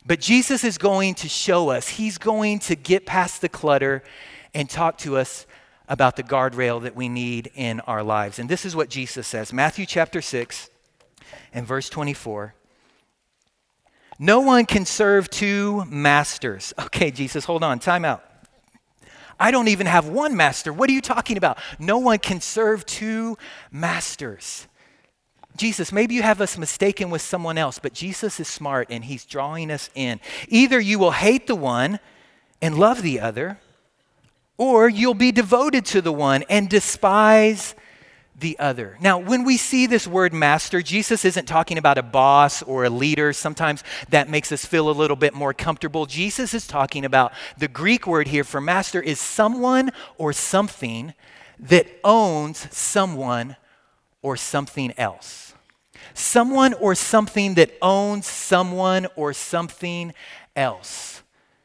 But 0.05 0.21
Jesus 0.21 0.65
is 0.65 0.79
going 0.79 1.15
to 1.17 1.29
show 1.29 1.71
us, 1.71 1.89
he's 1.89 2.19
going 2.19 2.59
to 2.61 2.75
get 2.75 3.07
past 3.07 3.41
the 3.41 3.49
clutter 3.49 4.03
and 4.55 4.69
talk 4.69 4.99
to 4.99 5.17
us 5.17 5.47
about 5.89 6.17
the 6.17 6.23
guardrail 6.23 6.83
that 6.83 6.97
we 6.97 7.09
need 7.09 7.51
in 7.55 7.81
our 7.81 8.03
lives. 8.03 8.39
And 8.39 8.49
this 8.49 8.65
is 8.65 8.75
what 8.75 8.89
Jesus 8.89 9.27
says 9.27 9.53
Matthew 9.53 9.87
chapter 9.87 10.21
6 10.21 10.71
and 11.53 11.67
verse 11.67 11.89
24. 11.89 12.55
No 14.19 14.41
one 14.41 14.67
can 14.67 14.85
serve 14.85 15.31
two 15.31 15.85
masters. 15.87 16.73
Okay, 16.87 17.11
Jesus, 17.11 17.45
hold 17.45 17.65
on, 17.65 17.79
time 17.79 18.05
out. 18.05 18.23
I 19.39 19.51
don't 19.51 19.69
even 19.69 19.87
have 19.87 20.09
one 20.09 20.37
master. 20.37 20.73
What 20.73 20.89
are 20.91 20.93
you 20.93 21.01
talking 21.01 21.37
about? 21.37 21.59
No 21.79 21.99
one 21.99 22.19
can 22.19 22.41
serve 22.41 22.87
two 22.87 23.37
masters. 23.71 24.67
Jesus, 25.57 25.93
maybe 25.93 26.15
you 26.15 26.23
have 26.23 26.41
us 26.41 26.57
mistaken 26.57 27.11
with 27.11 27.21
someone 27.21 27.59
else, 27.59 27.79
but 27.79 27.93
Jesus 27.93 28.41
is 28.41 28.49
smart 28.49 28.89
and 28.91 29.05
he's 29.05 29.25
drawing 29.25 29.71
us 29.71 29.91
in. 29.95 30.21
Either 30.49 30.81
you 30.81 30.99
will 30.99 31.11
hate 31.11 31.47
the 31.47 31.55
one 31.55 32.01
and 32.63 32.79
love 32.79 33.03
the 33.03 33.21
other, 33.21 33.59
or 34.57 34.89
you'll 34.89 35.15
be 35.15 35.33
devoted 35.33 35.85
to 35.87 36.01
the 36.01 36.13
one 36.13 36.45
and 36.49 36.69
despise 36.69 37.75
the 38.39 38.59
other. 38.59 38.97
Now, 39.01 39.19
when 39.19 39.45
we 39.45 39.57
see 39.57 39.87
this 39.87 40.07
word 40.07 40.33
master, 40.33 40.83
Jesus 40.83 41.25
isn't 41.25 41.47
talking 41.47 41.79
about 41.79 41.99
a 41.99 42.03
boss 42.03 42.63
or 42.63 42.85
a 42.85 42.91
leader. 42.91 43.33
Sometimes 43.33 43.85
that 44.09 44.29
makes 44.29 44.51
us 44.51 44.65
feel 44.65 44.91
a 44.91 44.93
little 44.93 45.17
bit 45.17 45.35
more 45.35 45.55
comfortable. 45.55 46.07
Jesus 46.07 46.55
is 46.55 46.67
talking 46.67 47.05
about 47.05 47.33
the 47.59 47.69
Greek 47.69 48.07
word 48.07 48.29
here 48.29 48.45
for 48.45 48.61
master 48.61 49.01
is 49.01 49.21
someone 49.21 49.93
or 50.19 50.33
something 50.33 51.15
that 51.61 51.87
owns 52.03 52.75
someone 52.75 53.57
or 54.23 54.37
something 54.37 54.93
else. 54.97 55.55
someone 56.15 56.75
or 56.75 56.95
something 56.95 57.55
that 57.55 57.71
owns 57.81 58.27
someone 58.27 59.07
or 59.17 59.33
something 59.33 60.13
else. 60.57 61.22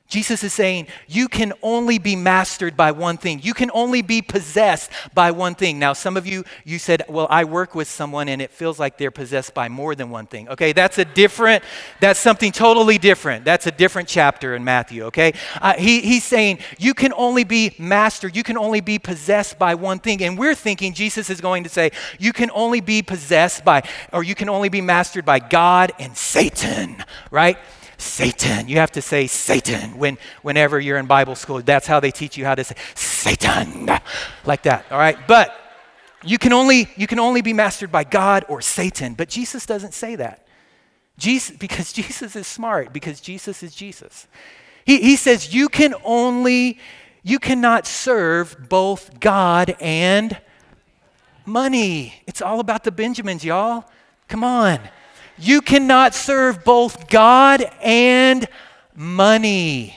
Jesus 0.07 0.43
is 0.43 0.53
saying 0.53 0.87
you 1.07 1.27
can 1.27 1.53
only 1.61 1.99
be 1.99 2.15
mastered 2.15 2.77
by 2.77 2.91
one 2.91 3.17
thing. 3.17 3.41
You 3.43 3.53
can 3.53 3.69
only 3.73 4.01
be 4.01 4.21
possessed 4.21 4.89
by 5.13 5.31
one 5.31 5.53
thing. 5.53 5.79
Now, 5.79 5.93
some 5.93 6.15
of 6.15 6.25
you, 6.25 6.45
you 6.63 6.79
said, 6.79 7.03
well, 7.09 7.27
I 7.29 7.43
work 7.43 7.75
with 7.75 7.89
someone 7.89 8.29
and 8.29 8.41
it 8.41 8.51
feels 8.51 8.79
like 8.79 8.97
they're 8.97 9.11
possessed 9.11 9.53
by 9.53 9.67
more 9.67 9.95
than 9.95 10.09
one 10.09 10.25
thing. 10.25 10.47
Okay, 10.49 10.71
that's 10.71 10.97
a 10.97 11.03
different, 11.05 11.63
that's 11.99 12.19
something 12.19 12.53
totally 12.53 12.97
different. 12.97 13.43
That's 13.43 13.67
a 13.67 13.71
different 13.71 14.07
chapter 14.07 14.55
in 14.55 14.63
Matthew, 14.63 15.03
okay? 15.05 15.33
Uh, 15.61 15.73
he, 15.73 15.99
he's 16.01 16.23
saying 16.23 16.59
you 16.77 16.93
can 16.93 17.11
only 17.13 17.43
be 17.43 17.75
mastered, 17.77 18.35
you 18.35 18.43
can 18.43 18.57
only 18.57 18.79
be 18.79 18.99
possessed 18.99 19.59
by 19.59 19.75
one 19.75 19.99
thing. 19.99 20.23
And 20.23 20.37
we're 20.37 20.55
thinking 20.55 20.93
Jesus 20.93 21.29
is 21.29 21.41
going 21.41 21.63
to 21.65 21.69
say 21.69 21.91
you 22.17 22.31
can 22.31 22.49
only 22.51 22.79
be 22.79 23.01
possessed 23.01 23.65
by, 23.65 23.83
or 24.13 24.23
you 24.23 24.35
can 24.35 24.47
only 24.47 24.69
be 24.69 24.79
mastered 24.79 25.25
by 25.25 25.39
God 25.39 25.91
and 25.99 26.15
Satan, 26.15 27.03
right? 27.29 27.57
Satan. 27.97 28.67
You 28.67 28.77
have 28.77 28.91
to 28.91 29.01
say 29.01 29.27
Satan 29.27 29.97
when, 29.97 30.17
whenever 30.41 30.79
you're 30.79 30.97
in 30.97 31.07
Bible 31.07 31.35
school. 31.35 31.61
That's 31.61 31.87
how 31.87 31.99
they 31.99 32.11
teach 32.11 32.37
you 32.37 32.45
how 32.45 32.55
to 32.55 32.63
say 32.63 32.75
Satan, 32.95 33.89
like 34.45 34.63
that, 34.63 34.85
all 34.91 34.99
right? 34.99 35.17
But 35.27 35.55
you 36.23 36.37
can 36.37 36.53
only, 36.53 36.89
you 36.95 37.07
can 37.07 37.19
only 37.19 37.41
be 37.41 37.53
mastered 37.53 37.91
by 37.91 38.03
God 38.03 38.45
or 38.49 38.61
Satan. 38.61 39.13
But 39.13 39.29
Jesus 39.29 39.65
doesn't 39.65 39.93
say 39.93 40.15
that. 40.15 40.45
Jesus, 41.17 41.55
because 41.57 41.91
Jesus 42.01 42.35
is 42.35 42.47
smart, 42.47 42.93
because 42.93 43.19
Jesus 43.19 43.63
is 43.63 43.73
Jesus. 43.73 44.27
He, 44.85 45.01
he 45.01 45.15
says 45.15 45.53
you 45.53 45.69
can 45.69 45.93
only, 46.03 46.79
you 47.23 47.39
cannot 47.39 47.85
serve 47.85 48.69
both 48.69 49.19
God 49.19 49.75
and 49.79 50.39
money. 51.45 52.21
It's 52.27 52.41
all 52.41 52.59
about 52.59 52.83
the 52.83 52.91
Benjamins, 52.91 53.43
y'all. 53.43 53.85
Come 54.27 54.43
on. 54.43 54.79
You 55.37 55.61
cannot 55.61 56.15
serve 56.15 56.63
both 56.63 57.09
God 57.09 57.63
and 57.81 58.47
money. 58.95 59.95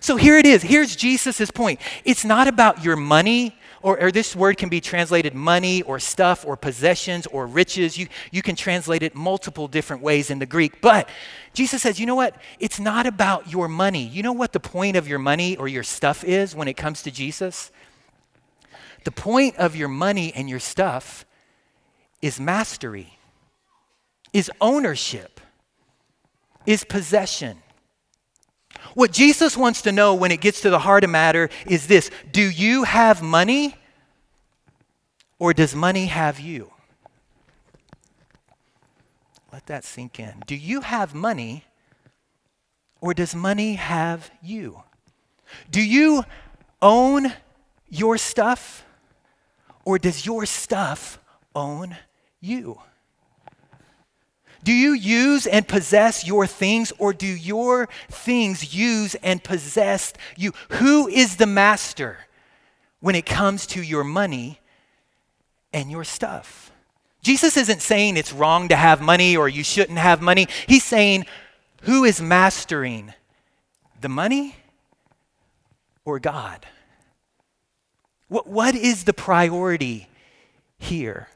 So 0.00 0.16
here 0.16 0.38
it 0.38 0.46
is. 0.46 0.62
Here's 0.62 0.94
Jesus' 0.94 1.50
point. 1.50 1.80
It's 2.04 2.24
not 2.24 2.46
about 2.46 2.84
your 2.84 2.96
money, 2.96 3.58
or, 3.82 4.00
or, 4.00 4.12
this 4.12 4.36
word 4.36 4.58
can 4.58 4.68
be 4.68 4.80
translated 4.80 5.34
money 5.34 5.82
or 5.82 5.98
stuff 5.98 6.44
or 6.46 6.56
possessions 6.56 7.26
or 7.26 7.46
riches. 7.46 7.96
You, 7.96 8.08
you 8.30 8.42
can 8.42 8.56
translate 8.56 9.02
it 9.02 9.14
multiple 9.14 9.68
different 9.68 10.02
ways 10.02 10.30
in 10.30 10.38
the 10.38 10.46
Greek. 10.46 10.80
But 10.80 11.08
Jesus 11.54 11.82
says, 11.82 11.98
you 11.98 12.06
know 12.06 12.14
what? 12.14 12.36
It's 12.58 12.78
not 12.78 13.06
about 13.06 13.50
your 13.50 13.68
money. 13.68 14.06
You 14.06 14.22
know 14.22 14.32
what 14.32 14.52
the 14.52 14.60
point 14.60 14.96
of 14.96 15.08
your 15.08 15.18
money 15.18 15.56
or 15.56 15.68
your 15.68 15.82
stuff 15.82 16.24
is 16.24 16.54
when 16.54 16.68
it 16.68 16.76
comes 16.76 17.02
to 17.02 17.10
Jesus? 17.10 17.70
The 19.04 19.12
point 19.12 19.56
of 19.56 19.76
your 19.76 19.88
money 19.88 20.32
and 20.34 20.48
your 20.48 20.60
stuff 20.60 21.24
is 22.20 22.40
mastery 22.40 23.15
is 24.36 24.50
ownership, 24.60 25.40
is 26.66 26.84
possession. 26.84 27.56
What 28.92 29.10
Jesus 29.10 29.56
wants 29.56 29.80
to 29.82 29.92
know 29.92 30.14
when 30.14 30.30
it 30.30 30.42
gets 30.42 30.60
to 30.60 30.68
the 30.68 30.78
heart 30.78 31.04
of 31.04 31.10
matter 31.10 31.48
is 31.66 31.86
this 31.86 32.10
Do 32.32 32.42
you 32.42 32.84
have 32.84 33.22
money 33.22 33.76
or 35.38 35.54
does 35.54 35.74
money 35.74 36.04
have 36.04 36.38
you? 36.38 36.70
Let 39.54 39.64
that 39.68 39.84
sink 39.84 40.20
in. 40.20 40.42
Do 40.46 40.54
you 40.54 40.82
have 40.82 41.14
money 41.14 41.64
or 43.00 43.14
does 43.14 43.34
money 43.34 43.76
have 43.76 44.30
you? 44.42 44.82
Do 45.70 45.82
you 45.82 46.24
own 46.82 47.32
your 47.88 48.18
stuff 48.18 48.84
or 49.86 49.98
does 49.98 50.26
your 50.26 50.44
stuff 50.44 51.18
own 51.54 51.96
you? 52.38 52.80
Do 54.66 54.72
you 54.72 54.94
use 54.94 55.46
and 55.46 55.68
possess 55.68 56.26
your 56.26 56.44
things, 56.44 56.92
or 56.98 57.12
do 57.12 57.28
your 57.28 57.88
things 58.10 58.74
use 58.74 59.14
and 59.22 59.40
possess 59.40 60.12
you? 60.36 60.54
Who 60.70 61.06
is 61.06 61.36
the 61.36 61.46
master 61.46 62.18
when 62.98 63.14
it 63.14 63.26
comes 63.26 63.64
to 63.68 63.80
your 63.80 64.02
money 64.02 64.58
and 65.72 65.88
your 65.88 66.02
stuff? 66.02 66.72
Jesus 67.22 67.56
isn't 67.56 67.80
saying 67.80 68.16
it's 68.16 68.32
wrong 68.32 68.66
to 68.66 68.74
have 68.74 69.00
money 69.00 69.36
or 69.36 69.48
you 69.48 69.62
shouldn't 69.62 69.98
have 69.98 70.20
money. 70.20 70.48
He's 70.66 70.82
saying, 70.82 71.26
who 71.82 72.02
is 72.02 72.20
mastering 72.20 73.14
the 74.00 74.08
money 74.08 74.56
or 76.04 76.18
God? 76.18 76.66
What, 78.26 78.48
what 78.48 78.74
is 78.74 79.04
the 79.04 79.14
priority 79.14 80.08
here? 80.76 81.28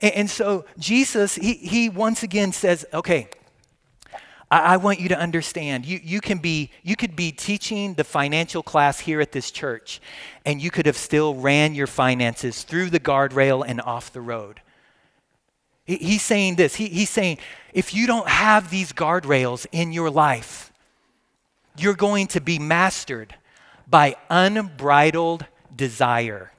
And, 0.00 0.12
and 0.14 0.30
so 0.30 0.64
Jesus, 0.78 1.34
he, 1.34 1.54
he 1.54 1.88
once 1.88 2.22
again 2.22 2.52
says, 2.52 2.84
okay, 2.92 3.28
I, 4.50 4.76
want 4.76 5.00
you 5.00 5.08
to 5.08 5.18
understand. 5.18 5.84
You, 5.84 5.98
you, 6.02 6.20
can 6.20 6.38
be, 6.38 6.70
you 6.82 6.96
could 6.96 7.16
be 7.16 7.32
teaching 7.32 7.94
the 7.94 8.04
financial 8.04 8.62
class 8.62 9.00
here 9.00 9.20
at 9.20 9.32
this 9.32 9.50
church, 9.50 10.00
and 10.44 10.62
you 10.62 10.70
could 10.70 10.86
have 10.86 10.96
still 10.96 11.34
ran 11.34 11.74
your 11.74 11.86
finances 11.86 12.62
through 12.62 12.90
the 12.90 13.00
guardrail 13.00 13.64
and 13.66 13.80
off 13.80 14.12
the 14.12 14.20
road. 14.20 14.60
He, 15.84 15.96
he's 15.96 16.22
saying 16.22 16.56
this. 16.56 16.76
He, 16.76 16.88
he's 16.88 17.10
saying, 17.10 17.38
if 17.72 17.94
you 17.94 18.06
don't 18.06 18.28
have 18.28 18.70
these 18.70 18.92
guardrails 18.92 19.66
in 19.72 19.92
your 19.92 20.10
life, 20.10 20.72
you're 21.76 21.94
going 21.94 22.28
to 22.28 22.40
be 22.40 22.58
mastered 22.58 23.34
by 23.88 24.16
unbridled 24.30 25.46
desire. 25.74 26.52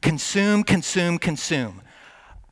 Consume, 0.00 0.62
consume, 0.62 1.18
consume. 1.18 1.82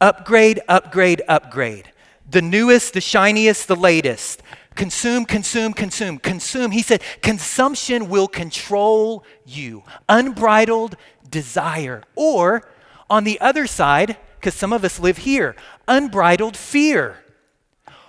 Upgrade, 0.00 0.60
upgrade, 0.68 1.22
upgrade. 1.28 1.92
The 2.30 2.42
newest, 2.42 2.94
the 2.94 3.00
shiniest, 3.00 3.68
the 3.68 3.76
latest. 3.76 4.42
Consume, 4.74 5.24
consume, 5.24 5.72
consume, 5.72 6.18
consume. 6.18 6.70
He 6.70 6.82
said, 6.82 7.02
consumption 7.20 8.08
will 8.08 8.28
control 8.28 9.24
you. 9.44 9.82
Unbridled 10.08 10.96
desire. 11.28 12.04
Or 12.14 12.68
on 13.10 13.24
the 13.24 13.40
other 13.40 13.66
side, 13.66 14.16
because 14.38 14.54
some 14.54 14.72
of 14.72 14.84
us 14.84 15.00
live 15.00 15.18
here, 15.18 15.56
unbridled 15.88 16.56
fear. 16.56 17.24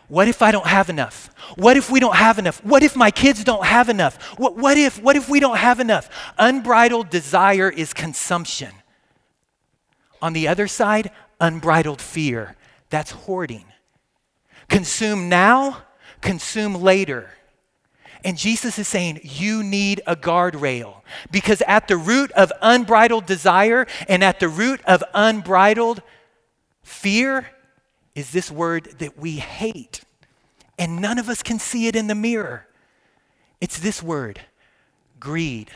What 0.10 0.28
if 0.28 0.42
I 0.42 0.52
don't 0.52 0.68
have 0.68 0.90
enough? 0.90 1.30
What 1.56 1.78
if 1.78 1.90
we 1.90 2.00
don't 2.00 2.16
have 2.16 2.40
enough? 2.40 2.64
What 2.64 2.84
if 2.84 2.96
my 2.96 3.12
kids 3.12 3.44
don't 3.44 3.66
have 3.66 3.90
enough? 3.90 4.22
What, 4.38 4.58
what 4.58 4.78
if 4.78 5.02
what 5.02 5.16
if 5.16 5.30
we 5.30 5.40
don't 5.40 5.58
have 5.58 5.80
enough? 5.80 6.10
Unbridled 6.38 7.10
desire 7.10 7.70
is 7.70 7.94
consumption. 7.94 8.72
On 10.22 10.34
the 10.34 10.48
other 10.48 10.68
side, 10.68 11.12
unbridled 11.40 12.02
fear. 12.02 12.56
That's 12.90 13.12
hoarding. 13.12 13.66
Consume 14.68 15.30
now, 15.30 15.84
consume 16.22 16.76
later. 16.76 17.32
And 18.24 18.38
Jesus 18.38 18.78
is 18.78 18.88
saying, 18.88 19.22
you 19.24 19.64
need 19.64 20.02
a 20.06 20.16
guardrail. 20.16 21.02
Because 21.32 21.62
at 21.68 21.88
the 21.88 21.98
root 21.98 22.32
of 22.34 22.52
unbridled 22.62 23.26
desire 23.26 23.88
and 24.08 24.24
at 24.24 24.40
the 24.40 24.50
root 24.50 24.82
of 24.86 25.04
unbridled 25.14 26.02
fear 26.84 27.48
is 28.16 28.32
this 28.32 28.52
word 28.52 28.96
that 29.00 29.18
we 29.18 29.38
hate. 29.38 30.02
And 30.78 31.02
none 31.02 31.18
of 31.18 31.30
us 31.30 31.42
can 31.42 31.60
see 31.60 31.88
it 31.88 31.96
in 31.96 32.08
the 32.08 32.16
mirror. 32.16 32.68
It's 33.62 33.80
this 33.80 34.04
word 34.04 34.42
greed. 35.20 35.72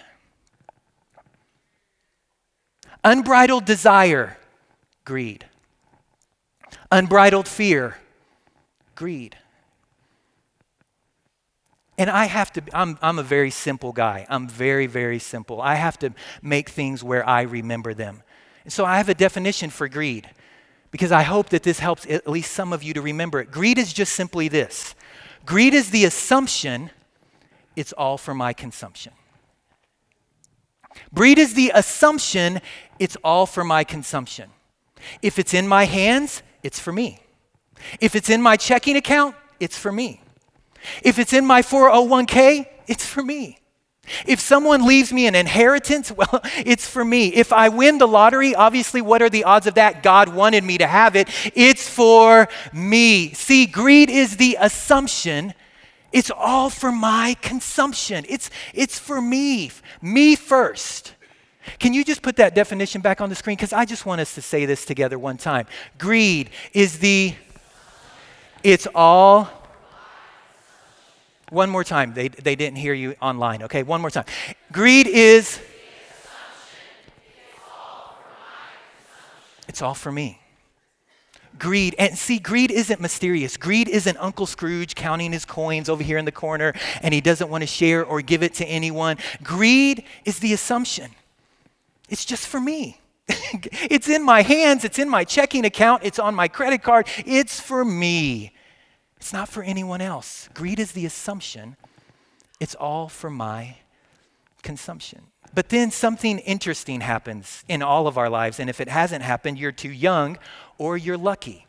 Unbridled 3.04 3.66
desire, 3.66 4.38
greed. 5.04 5.46
Unbridled 6.94 7.48
fear, 7.48 7.98
greed. 8.94 9.36
And 11.98 12.08
I 12.08 12.26
have 12.26 12.54
to, 12.54 12.62
I'm, 12.72 13.00
I'm 13.02 13.18
a 13.18 13.24
very 13.24 13.50
simple 13.50 13.94
guy. 13.94 14.28
I'm 14.30 14.48
very, 14.48 14.86
very 14.86 15.18
simple. 15.18 15.60
I 15.60 15.74
have 15.74 15.98
to 16.00 16.14
make 16.44 16.70
things 16.70 17.04
where 17.04 17.28
I 17.28 17.42
remember 17.42 17.96
them. 17.96 18.22
And 18.64 18.72
so 18.72 18.86
I 18.86 18.98
have 18.98 19.10
a 19.10 19.16
definition 19.16 19.72
for 19.72 19.88
greed 19.88 20.30
because 20.92 21.12
I 21.12 21.24
hope 21.24 21.50
that 21.50 21.64
this 21.64 21.80
helps 21.80 22.06
at 22.06 22.28
least 22.28 22.54
some 22.54 22.72
of 22.72 22.84
you 22.84 22.94
to 22.94 23.02
remember 23.02 23.40
it. 23.40 23.50
Greed 23.50 23.80
is 23.80 23.92
just 23.92 24.14
simply 24.14 24.48
this 24.48 24.94
greed 25.48 25.74
is 25.74 25.90
the 25.90 26.06
assumption 26.06 26.92
it's 27.76 27.94
all 27.94 28.20
for 28.20 28.36
my 28.36 28.54
consumption. 28.54 29.14
Greed 31.12 31.40
is 31.40 31.56
the 31.56 31.72
assumption 31.74 32.62
it's 33.00 33.18
all 33.24 33.48
for 33.48 33.64
my 33.64 33.84
consumption. 33.84 34.52
If 35.24 35.40
it's 35.40 35.56
in 35.56 35.68
my 35.68 35.86
hands, 35.86 36.44
it's 36.64 36.80
for 36.80 36.92
me. 36.92 37.20
If 38.00 38.16
it's 38.16 38.30
in 38.30 38.42
my 38.42 38.58
checking 38.58 38.96
account, 38.96 39.36
it's 39.60 39.78
for 39.78 39.92
me. 39.92 40.22
If 41.04 41.20
it's 41.20 41.34
in 41.34 41.46
my 41.46 41.62
401k, 41.62 42.68
it's 42.88 43.06
for 43.06 43.24
me. 43.24 43.60
If 44.26 44.40
someone 44.40 44.86
leaves 44.86 45.14
me 45.14 45.28
an 45.28 45.36
inheritance, 45.36 46.12
well, 46.18 46.42
it's 46.58 46.88
for 46.88 47.06
me. 47.06 47.28
If 47.28 47.54
I 47.54 47.70
win 47.70 47.98
the 47.98 48.08
lottery, 48.08 48.56
obviously, 48.56 49.02
what 49.02 49.22
are 49.22 49.30
the 49.30 49.44
odds 49.44 49.68
of 49.68 49.76
that? 49.76 50.04
God 50.04 50.30
wanted 50.30 50.64
me 50.64 50.78
to 50.78 50.88
have 50.88 51.16
it. 51.16 51.30
It's 51.56 51.88
for 51.88 52.48
me. 52.74 53.34
See, 53.34 53.66
greed 53.66 54.10
is 54.10 54.38
the 54.38 54.58
assumption 54.60 55.54
it's 56.14 56.30
all 56.30 56.70
for 56.70 56.92
my 56.92 57.36
consumption. 57.42 58.24
It's, 58.30 58.52
it's 58.74 59.00
for 59.00 59.20
me, 59.20 59.72
me 60.00 60.36
first. 60.36 61.16
Can 61.80 61.94
you 61.94 62.04
just 62.04 62.22
put 62.22 62.36
that 62.38 62.56
definition 62.56 63.02
back 63.02 63.22
on 63.22 63.30
the 63.30 63.36
screen? 63.36 63.56
Because 63.56 63.74
I 63.74 63.86
just 63.86 64.06
want 64.06 64.22
us 64.22 64.36
to 64.36 64.42
say 64.42 64.66
this 64.66 64.86
together 64.86 65.18
one 65.18 65.38
time. 65.38 65.68
Greed 65.98 66.50
is 66.74 67.00
the 67.00 67.36
It's 68.64 68.88
all. 68.94 69.50
One 71.50 71.70
more 71.70 71.84
time. 71.84 72.14
They, 72.14 72.30
they 72.30 72.56
didn't 72.56 72.78
hear 72.78 72.94
you 72.94 73.16
online. 73.22 73.64
Okay, 73.64 73.84
one 73.84 74.02
more 74.02 74.10
time. 74.10 74.26
Greed 74.72 75.08
is. 75.08 75.60
It's 79.68 79.82
all 79.82 79.94
for 79.94 80.12
me. 80.12 80.40
Greed, 81.60 81.96
and 82.00 82.18
see, 82.18 82.40
greed 82.40 82.72
isn't 82.72 83.00
mysterious. 83.00 83.58
Greed 83.58 83.88
isn't 83.88 84.18
Uncle 84.18 84.46
Scrooge 84.46 84.96
counting 84.96 85.32
his 85.32 85.46
coins 85.46 85.88
over 85.88 86.04
here 86.04 86.18
in 86.18 86.26
the 86.26 86.32
corner 86.32 86.74
and 87.02 87.14
he 87.14 87.22
doesn't 87.22 87.50
want 87.50 87.62
to 87.62 87.68
share 87.68 88.04
or 88.04 88.22
give 88.22 88.42
it 88.42 88.56
to 88.56 88.66
anyone. 88.66 89.18
Greed 89.44 90.04
is 90.26 90.40
the 90.40 90.54
assumption 90.54 91.12
it's 92.14 92.26
just 92.26 92.46
for 92.46 92.62
me. 92.62 93.02
it's 93.28 94.08
in 94.08 94.24
my 94.24 94.44
hands, 94.44 94.86
it's 94.86 95.00
in 95.00 95.10
my 95.10 95.24
checking 95.24 95.66
account, 95.66 96.04
it's 96.06 96.20
on 96.20 96.36
my 96.36 96.48
credit 96.48 96.84
card, 96.84 97.08
it's 97.26 97.60
for 97.60 97.84
me. 97.84 98.54
It's 99.18 99.34
not 99.34 99.50
for 99.50 99.64
anyone 99.64 100.00
else. 100.00 100.48
Greed 100.54 100.80
is 100.80 100.92
the 100.92 101.08
assumption 101.08 101.76
it's 102.60 102.76
all 102.76 103.10
for 103.10 103.32
my 103.32 103.78
consumption. 104.62 105.24
But 105.56 105.70
then 105.70 105.90
something 105.90 106.38
interesting 106.40 107.02
happens 107.02 107.66
in 107.68 107.82
all 107.82 108.08
of 108.08 108.18
our 108.18 108.30
lives, 108.30 108.60
and 108.60 108.70
if 108.70 108.80
it 108.80 108.88
hasn't 108.88 109.24
happened, 109.24 109.58
you're 109.58 109.72
too 109.72 109.92
young 109.92 110.38
or 110.78 110.96
you're 110.96 111.18
lucky. 111.18 111.66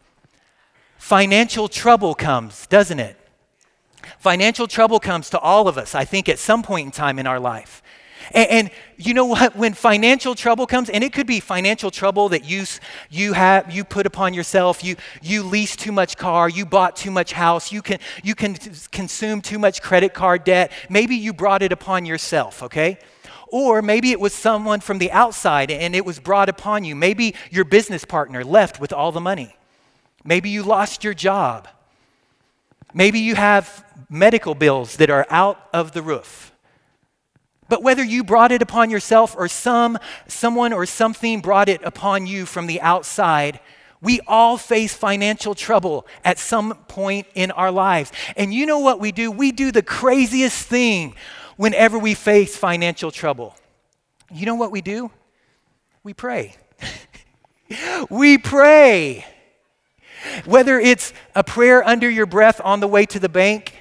Financial 0.99 1.69
trouble 1.69 2.15
comes, 2.15 2.67
doesn't 2.67 3.01
it? 3.01 3.17
Financial 4.19 4.69
trouble 4.69 5.01
comes 5.01 5.31
to 5.31 5.39
all 5.39 5.69
of 5.69 5.79
us, 5.79 5.95
I 5.95 6.05
think, 6.05 6.29
at 6.29 6.39
some 6.39 6.63
point 6.63 6.85
in 6.85 6.93
time 6.93 7.19
in 7.19 7.27
our 7.27 7.41
life. 7.41 7.83
And, 8.33 8.51
and, 8.51 8.71
you 8.97 9.13
know 9.13 9.27
what? 9.27 9.57
When 9.57 9.75
financial 9.75 10.35
trouble 10.35 10.67
comes, 10.67 10.89
and 10.89 11.03
it 11.03 11.13
could 11.13 11.27
be 11.27 11.41
financial 11.41 11.91
trouble 11.91 12.29
that 12.31 12.45
you, 12.45 12.65
you, 13.11 13.33
have, 13.33 13.75
you 13.75 13.85
put 13.85 14.07
upon 14.07 14.35
yourself, 14.35 14.85
you, 14.85 14.97
you 15.21 15.43
leased 15.43 15.81
too 15.81 15.93
much 15.93 16.17
car, 16.17 16.49
you 16.49 16.65
bought 16.65 16.97
too 16.97 17.11
much 17.11 17.33
house, 17.33 17.73
you 17.73 17.83
can, 17.83 17.99
you 18.23 18.35
can 18.35 18.55
consume 18.93 19.41
too 19.41 19.59
much 19.59 19.83
credit 19.83 20.15
card 20.15 20.45
debt. 20.45 20.71
Maybe 20.89 21.17
you 21.17 21.33
brought 21.33 21.63
it 21.63 21.73
upon 21.73 22.07
yourself, 22.07 22.63
okay? 22.63 22.99
Or 23.49 23.83
maybe 23.83 24.11
it 24.11 24.21
was 24.21 24.33
someone 24.33 24.81
from 24.81 24.99
the 24.99 25.13
outside 25.13 25.71
and 25.71 25.95
it 25.95 26.05
was 26.05 26.19
brought 26.19 26.49
upon 26.49 26.85
you. 26.85 26.97
Maybe 26.97 27.35
your 27.51 27.65
business 27.65 28.05
partner 28.05 28.45
left 28.45 28.81
with 28.81 28.93
all 28.93 29.13
the 29.13 29.21
money. 29.21 29.55
Maybe 30.25 30.51
you 30.51 30.63
lost 30.63 31.05
your 31.05 31.15
job. 31.15 31.69
Maybe 32.95 33.19
you 33.19 33.35
have 33.35 33.85
medical 34.09 34.55
bills 34.55 34.97
that 34.97 35.11
are 35.11 35.27
out 35.29 35.69
of 35.73 35.93
the 35.93 36.03
roof. 36.03 36.54
But 37.69 37.83
whether 37.83 38.05
you 38.05 38.25
brought 38.25 38.53
it 38.53 38.63
upon 38.63 38.91
yourself 38.91 39.35
or 39.37 39.49
some 39.49 39.99
someone 40.29 40.73
or 40.73 40.87
something 40.87 41.41
brought 41.41 41.69
it 41.69 41.83
upon 41.83 42.27
you 42.27 42.47
from 42.47 42.67
the 42.67 42.81
outside, 42.81 43.61
we 44.03 44.21
all 44.27 44.59
face 44.59 44.95
financial 44.95 45.55
trouble 45.55 46.07
at 46.25 46.39
some 46.39 46.75
point 46.89 47.27
in 47.35 47.51
our 47.51 47.71
lives. 47.71 48.13
And 48.37 48.53
you 48.53 48.67
know 48.67 48.81
what 48.81 49.01
we 49.01 49.13
do? 49.13 49.31
We 49.31 49.51
do 49.51 49.73
the 49.73 49.83
craziest 49.83 50.67
thing 50.67 51.15
whenever 51.57 51.99
we 51.99 52.15
face 52.15 52.55
financial 52.57 53.11
trouble. 53.11 53.57
You 54.31 54.45
know 54.45 54.57
what 54.57 54.71
we 54.71 54.83
do? 54.83 55.11
We 56.03 56.13
pray. 56.13 56.57
we 58.11 58.37
pray. 58.37 59.25
Whether 60.45 60.79
it's 60.79 61.15
a 61.35 61.45
prayer 61.45 61.83
under 61.87 62.09
your 62.09 62.27
breath 62.27 62.61
on 62.63 62.81
the 62.81 62.89
way 62.89 63.07
to 63.07 63.19
the 63.19 63.29
bank, 63.29 63.75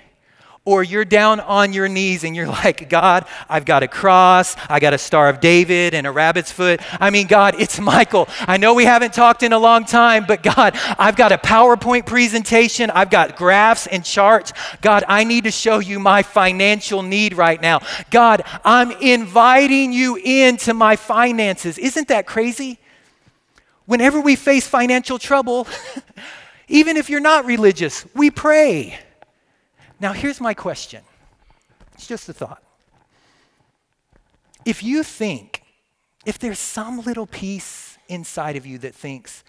or 0.65 0.81
you're 0.81 1.03
down 1.03 1.41
on 1.41 1.73
your 1.73 1.89
knees 1.89 2.23
and 2.23 2.35
you're 2.35 2.47
like, 2.63 2.89
God, 2.89 3.25
I've 3.49 3.65
got 3.65 3.83
a 3.83 3.87
cross, 3.87 4.55
I 4.69 4.79
got 4.79 4.93
a 4.93 4.97
Star 4.97 5.29
of 5.29 5.39
David 5.39 5.93
and 5.93 6.07
a 6.07 6.11
rabbit's 6.11 6.51
foot. 6.51 6.81
I 7.01 7.09
mean, 7.09 7.27
God, 7.27 7.55
it's 7.59 7.79
Michael. 7.79 8.27
I 8.39 8.57
know 8.57 8.73
we 8.73 8.85
haven't 8.85 9.13
talked 9.13 9.43
in 9.43 9.53
a 9.53 9.59
long 9.59 9.85
time, 9.85 10.25
but 10.27 10.43
God, 10.43 10.77
I've 10.97 11.15
got 11.15 11.31
a 11.31 11.37
PowerPoint 11.37 12.05
presentation, 12.05 12.89
I've 12.89 13.09
got 13.09 13.35
graphs 13.35 13.87
and 13.87 14.03
charts. 14.05 14.53
God, 14.81 15.03
I 15.07 15.23
need 15.23 15.43
to 15.43 15.51
show 15.51 15.79
you 15.79 15.99
my 15.99 16.23
financial 16.23 17.01
need 17.01 17.33
right 17.33 17.61
now. 17.61 17.81
God, 18.09 18.43
I'm 18.63 18.91
inviting 18.91 19.91
you 19.91 20.15
into 20.15 20.73
my 20.73 20.95
finances. 20.95 21.77
Isn't 21.77 22.07
that 22.07 22.25
crazy? 22.25 22.79
Whenever 23.85 24.21
we 24.21 24.37
face 24.37 24.65
financial 24.65 25.19
trouble, 25.19 25.67
even 26.69 26.95
if 26.95 27.09
you're 27.09 27.19
not 27.19 27.45
religious, 27.45 28.05
we 28.15 28.31
pray. 28.31 28.97
Now, 30.03 30.11
here's 30.11 30.41
my 30.41 30.53
question 30.53 31.01
it's 31.93 32.07
just 32.07 32.27
a 32.27 32.33
thought. 32.33 32.61
If 34.65 34.83
you 34.83 35.01
think, 35.01 35.63
if 36.25 36.37
there's 36.37 36.59
some 36.59 36.99
little 36.99 37.25
piece 37.25 37.97
inside 38.09 38.57
of 38.57 38.65
you 38.65 38.77
that 38.79 38.93
thinks, 38.93 39.45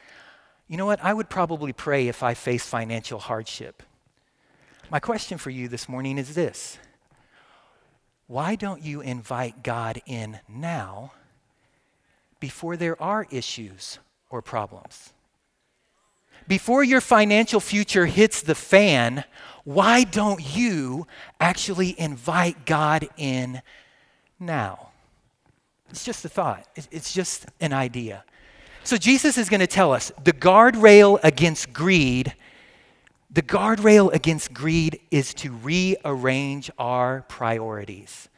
you 0.69 0.77
know 0.77 0.87
what, 0.87 1.03
I 1.03 1.13
would 1.13 1.29
probably 1.29 1.73
pray 1.73 2.07
if 2.07 2.23
I 2.23 2.35
face 2.35 2.65
financial 2.65 3.19
hardship. 3.19 3.83
My 4.93 5.01
question 5.01 5.39
for 5.39 5.51
you 5.51 5.67
this 5.67 5.89
morning 5.89 6.19
is 6.19 6.37
this 6.37 6.79
Why 8.29 8.55
don't 8.55 8.81
you 8.81 9.01
invite 9.01 9.65
God 9.65 10.03
in 10.07 10.39
now 10.49 11.15
before 12.39 12.77
there 12.77 13.01
are 13.03 13.27
issues 13.29 13.99
or 14.31 14.41
problems? 14.41 15.14
Before 16.47 16.85
your 16.85 17.01
financial 17.01 17.61
future 17.61 18.07
hits 18.07 18.43
the 18.43 18.55
fan, 18.55 19.25
why 19.65 20.05
don't 20.05 20.57
you 20.57 21.07
actually 21.41 21.99
invite 21.99 22.67
God 22.67 23.09
in 23.17 23.63
now? 24.39 24.91
It's 25.89 26.05
just 26.05 26.25
a 26.25 26.29
thought, 26.29 26.67
it's 26.77 27.15
just 27.15 27.47
an 27.61 27.73
idea. 27.73 28.25
So 28.83 28.99
Jesus 28.99 29.39
is 29.39 29.49
going 29.49 29.61
to 29.61 29.67
tell 29.67 29.93
us 29.93 30.13
the 30.23 30.33
guardrail 30.33 31.19
against 31.23 31.73
greed. 31.73 32.35
The 33.31 33.43
guardrail 33.43 34.13
against 34.13 34.53
greed 34.53 35.01
is 35.11 35.33
to 35.35 35.51
rearrange 35.51 36.71
our 36.79 37.23
priorities. 37.23 38.29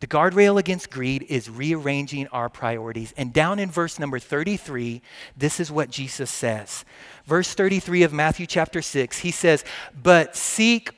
The 0.00 0.06
guardrail 0.06 0.58
against 0.58 0.90
greed 0.90 1.26
is 1.28 1.50
rearranging 1.50 2.28
our 2.28 2.48
priorities. 2.48 3.12
And 3.16 3.32
down 3.32 3.58
in 3.58 3.70
verse 3.70 3.98
number 3.98 4.20
33, 4.20 5.02
this 5.36 5.58
is 5.58 5.72
what 5.72 5.90
Jesus 5.90 6.30
says. 6.30 6.84
Verse 7.26 7.52
33 7.52 8.04
of 8.04 8.12
Matthew 8.12 8.46
chapter 8.46 8.80
6, 8.80 9.18
he 9.18 9.32
says, 9.32 9.64
But 10.00 10.36
seek, 10.36 10.92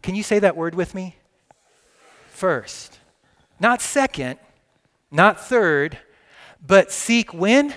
can 0.00 0.14
you 0.14 0.22
say 0.22 0.38
that 0.38 0.56
word 0.56 0.74
with 0.74 0.94
me? 0.94 1.16
First. 2.30 2.98
Not 3.60 3.82
second, 3.82 4.38
not 5.10 5.38
third, 5.38 5.98
but 6.66 6.90
seek 6.90 7.34
when? 7.34 7.74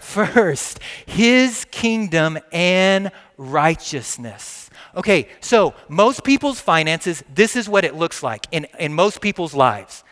First, 0.00 0.80
his 1.04 1.66
kingdom 1.70 2.38
and 2.50 3.12
righteousness 3.36 4.65
Okay, 4.96 5.28
so 5.40 5.74
most 5.88 6.24
people's 6.24 6.58
finances, 6.58 7.22
this 7.34 7.54
is 7.54 7.68
what 7.68 7.84
it 7.84 7.94
looks 7.94 8.22
like 8.22 8.46
in, 8.50 8.66
in 8.78 8.94
most 8.94 9.20
people's 9.20 9.52
lives. 9.52 10.02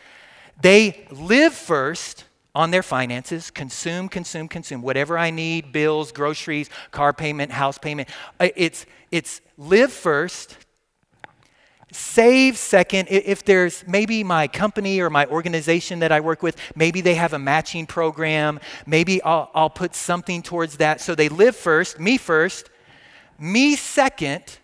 They 0.61 1.07
live 1.09 1.53
first 1.53 2.25
on 2.53 2.69
their 2.69 2.83
finances, 2.83 3.49
consume, 3.49 4.07
consume, 4.07 4.47
consume, 4.47 4.83
whatever 4.83 5.17
I 5.17 5.31
need, 5.31 5.71
bills, 5.71 6.11
groceries, 6.11 6.69
car 6.91 7.13
payment, 7.13 7.51
house 7.51 7.79
payment. 7.79 8.09
It's, 8.39 8.85
it's 9.11 9.41
live 9.57 9.91
first, 9.91 10.55
save 11.91 12.55
second. 12.55 13.07
If 13.09 13.43
there's 13.43 13.83
maybe 13.87 14.23
my 14.23 14.47
company 14.47 15.01
or 15.01 15.09
my 15.09 15.25
organization 15.25 15.99
that 15.99 16.11
I 16.11 16.19
work 16.19 16.43
with, 16.43 16.57
maybe 16.75 17.01
they 17.01 17.15
have 17.15 17.33
a 17.33 17.39
matching 17.39 17.87
program, 17.87 18.59
maybe 18.85 19.21
I'll, 19.23 19.49
I'll 19.55 19.69
put 19.69 19.95
something 19.95 20.43
towards 20.43 20.77
that. 20.77 21.01
So 21.01 21.15
they 21.15 21.27
live 21.27 21.55
first, 21.55 21.99
me 21.99 22.17
first, 22.17 22.69
me 23.37 23.75
second, 23.75 24.59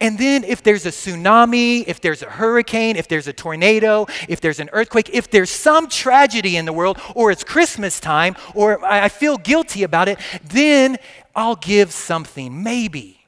and 0.00 0.18
then, 0.18 0.44
if 0.44 0.62
there's 0.62 0.84
a 0.86 0.90
tsunami, 0.90 1.84
if 1.86 2.00
there's 2.00 2.22
a 2.22 2.30
hurricane, 2.30 2.96
if 2.96 3.08
there's 3.08 3.28
a 3.28 3.32
tornado, 3.32 4.06
if 4.28 4.40
there's 4.40 4.60
an 4.60 4.68
earthquake, 4.72 5.10
if 5.12 5.30
there's 5.30 5.50
some 5.50 5.88
tragedy 5.88 6.56
in 6.56 6.64
the 6.64 6.72
world, 6.72 6.98
or 7.14 7.30
it's 7.30 7.44
Christmas 7.44 8.00
time, 8.00 8.36
or 8.54 8.84
I 8.84 9.08
feel 9.08 9.36
guilty 9.38 9.82
about 9.82 10.08
it, 10.08 10.18
then 10.44 10.98
I'll 11.34 11.56
give 11.56 11.92
something, 11.92 12.62
maybe. 12.62 13.20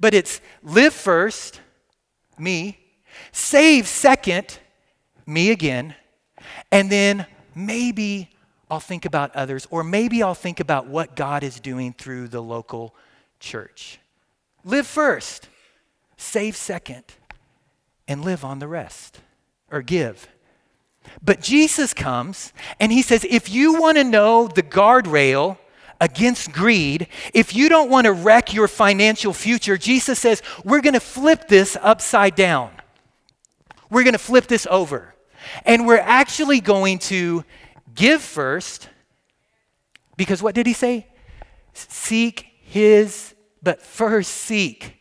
But 0.00 0.14
it's 0.14 0.40
live 0.62 0.94
first, 0.94 1.60
me, 2.38 2.78
save 3.32 3.86
second, 3.86 4.58
me 5.26 5.50
again, 5.50 5.94
and 6.72 6.90
then 6.90 7.26
maybe 7.54 8.30
I'll 8.70 8.80
think 8.80 9.04
about 9.04 9.34
others, 9.36 9.66
or 9.70 9.84
maybe 9.84 10.22
I'll 10.22 10.34
think 10.34 10.58
about 10.60 10.86
what 10.86 11.16
God 11.16 11.42
is 11.42 11.60
doing 11.60 11.92
through 11.92 12.28
the 12.28 12.42
local 12.42 12.94
church. 13.40 13.98
Live 14.64 14.86
first 14.86 15.48
save 16.24 16.56
second, 16.56 17.04
and 18.08 18.24
live 18.24 18.44
on 18.44 18.58
the 18.58 18.68
rest 18.68 19.20
or 19.70 19.82
give. 19.82 20.28
But 21.22 21.40
Jesus 21.40 21.94
comes 21.94 22.52
and 22.80 22.90
he 22.92 23.02
says, 23.02 23.26
if 23.28 23.50
you 23.50 23.80
want 23.80 23.98
to 23.98 24.04
know 24.04 24.48
the 24.48 24.62
guardrail 24.62 25.58
against 26.00 26.52
greed, 26.52 27.08
if 27.32 27.54
you 27.54 27.68
don't 27.68 27.90
want 27.90 28.06
to 28.06 28.12
wreck 28.12 28.52
your 28.52 28.68
financial 28.68 29.32
future, 29.32 29.78
Jesus 29.78 30.18
says, 30.18 30.42
we're 30.64 30.80
going 30.80 30.94
to 30.94 31.00
flip 31.00 31.48
this 31.48 31.76
upside 31.80 32.34
down. 32.34 32.70
We're 33.90 34.02
going 34.02 34.12
to 34.12 34.18
flip 34.18 34.46
this 34.46 34.66
over. 34.70 35.14
And 35.64 35.86
we're 35.86 35.98
actually 35.98 36.60
going 36.60 36.98
to 37.00 37.44
give 37.94 38.22
first, 38.22 38.88
because 40.16 40.42
what 40.42 40.54
did 40.54 40.66
he 40.66 40.72
say? 40.72 41.06
Seek 41.74 42.46
his, 42.62 43.34
but 43.62 43.80
first 43.80 44.30
seek 44.30 44.93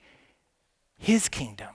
his 1.03 1.27
kingdom 1.27 1.67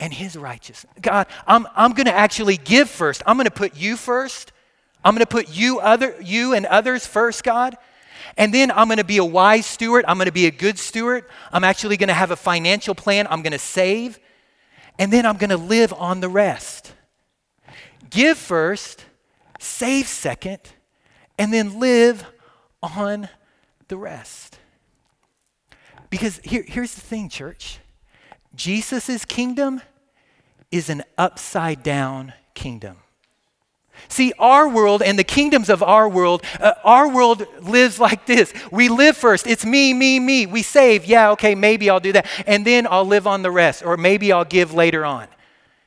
and 0.00 0.10
his 0.10 0.36
righteousness. 0.36 0.92
God, 1.02 1.26
I'm, 1.46 1.66
I'm 1.76 1.92
going 1.92 2.06
to 2.06 2.14
actually 2.14 2.56
give 2.56 2.88
first. 2.88 3.22
I'm 3.26 3.36
going 3.36 3.44
to 3.44 3.50
put 3.50 3.76
you 3.76 3.98
first. 3.98 4.52
I'm 5.04 5.14
going 5.14 5.24
to 5.24 5.30
put 5.30 5.54
you 5.54 5.80
other 5.80 6.16
you 6.22 6.54
and 6.54 6.64
others 6.64 7.06
first, 7.06 7.44
God. 7.44 7.76
And 8.38 8.54
then 8.54 8.70
I'm 8.70 8.88
going 8.88 8.98
to 8.98 9.04
be 9.04 9.18
a 9.18 9.24
wise 9.24 9.66
steward. 9.66 10.06
I'm 10.08 10.16
going 10.16 10.26
to 10.26 10.32
be 10.32 10.46
a 10.46 10.50
good 10.50 10.78
steward. 10.78 11.26
I'm 11.52 11.62
actually 11.62 11.98
going 11.98 12.08
to 12.08 12.14
have 12.14 12.30
a 12.30 12.36
financial 12.36 12.94
plan. 12.94 13.26
I'm 13.28 13.42
going 13.42 13.52
to 13.52 13.58
save. 13.58 14.18
And 14.98 15.12
then 15.12 15.26
I'm 15.26 15.36
going 15.36 15.50
to 15.50 15.58
live 15.58 15.92
on 15.92 16.20
the 16.20 16.28
rest. 16.30 16.94
Give 18.08 18.38
first, 18.38 19.04
save 19.60 20.06
second, 20.06 20.60
and 21.38 21.52
then 21.52 21.78
live 21.78 22.24
on 22.82 23.28
the 23.88 23.98
rest. 23.98 24.58
Because 26.08 26.38
here, 26.38 26.64
here's 26.66 26.94
the 26.94 27.02
thing, 27.02 27.28
church 27.28 27.78
Jesus' 28.56 29.24
kingdom 29.24 29.80
is 30.70 30.88
an 30.90 31.04
upside 31.16 31.82
down 31.82 32.32
kingdom. 32.54 32.96
See, 34.08 34.32
our 34.38 34.68
world 34.68 35.02
and 35.02 35.18
the 35.18 35.24
kingdoms 35.24 35.70
of 35.70 35.82
our 35.82 36.08
world, 36.08 36.42
uh, 36.60 36.74
our 36.84 37.08
world 37.08 37.46
lives 37.62 37.98
like 37.98 38.26
this. 38.26 38.52
We 38.70 38.88
live 38.88 39.16
first. 39.16 39.46
It's 39.46 39.64
me, 39.64 39.94
me, 39.94 40.20
me. 40.20 40.46
We 40.46 40.62
save. 40.62 41.06
Yeah, 41.06 41.30
okay, 41.30 41.54
maybe 41.54 41.88
I'll 41.88 42.00
do 42.00 42.12
that. 42.12 42.26
And 42.46 42.66
then 42.66 42.86
I'll 42.90 43.06
live 43.06 43.26
on 43.26 43.42
the 43.42 43.50
rest, 43.50 43.84
or 43.84 43.96
maybe 43.96 44.32
I'll 44.32 44.44
give 44.44 44.74
later 44.74 45.04
on. 45.04 45.28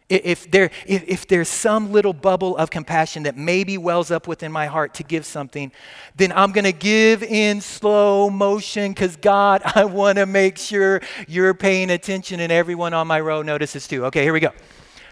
If, 0.09 0.49
there, 0.49 0.71
if, 0.87 1.03
if 1.07 1.27
there's 1.27 1.47
some 1.47 1.91
little 1.91 2.13
bubble 2.13 2.57
of 2.57 2.71
compassion 2.71 3.23
that 3.23 3.37
maybe 3.37 3.77
wells 3.77 4.09
up 4.09 4.27
within 4.27 4.51
my 4.51 4.65
heart 4.65 4.95
to 4.95 5.03
give 5.03 5.23
something, 5.23 5.71
then 6.15 6.31
I'm 6.31 6.51
going 6.51 6.65
to 6.65 6.71
give 6.71 7.21
in 7.21 7.61
slow 7.61 8.29
motion 8.29 8.91
because 8.91 9.15
God, 9.15 9.61
I 9.75 9.85
want 9.85 10.17
to 10.17 10.25
make 10.25 10.57
sure 10.57 11.01
you're 11.27 11.53
paying 11.53 11.91
attention 11.91 12.39
and 12.39 12.51
everyone 12.51 12.95
on 12.95 13.05
my 13.05 13.19
row 13.19 13.43
notices 13.43 13.87
too. 13.87 14.05
Okay, 14.05 14.23
here 14.23 14.33
we 14.33 14.39
go. 14.39 14.51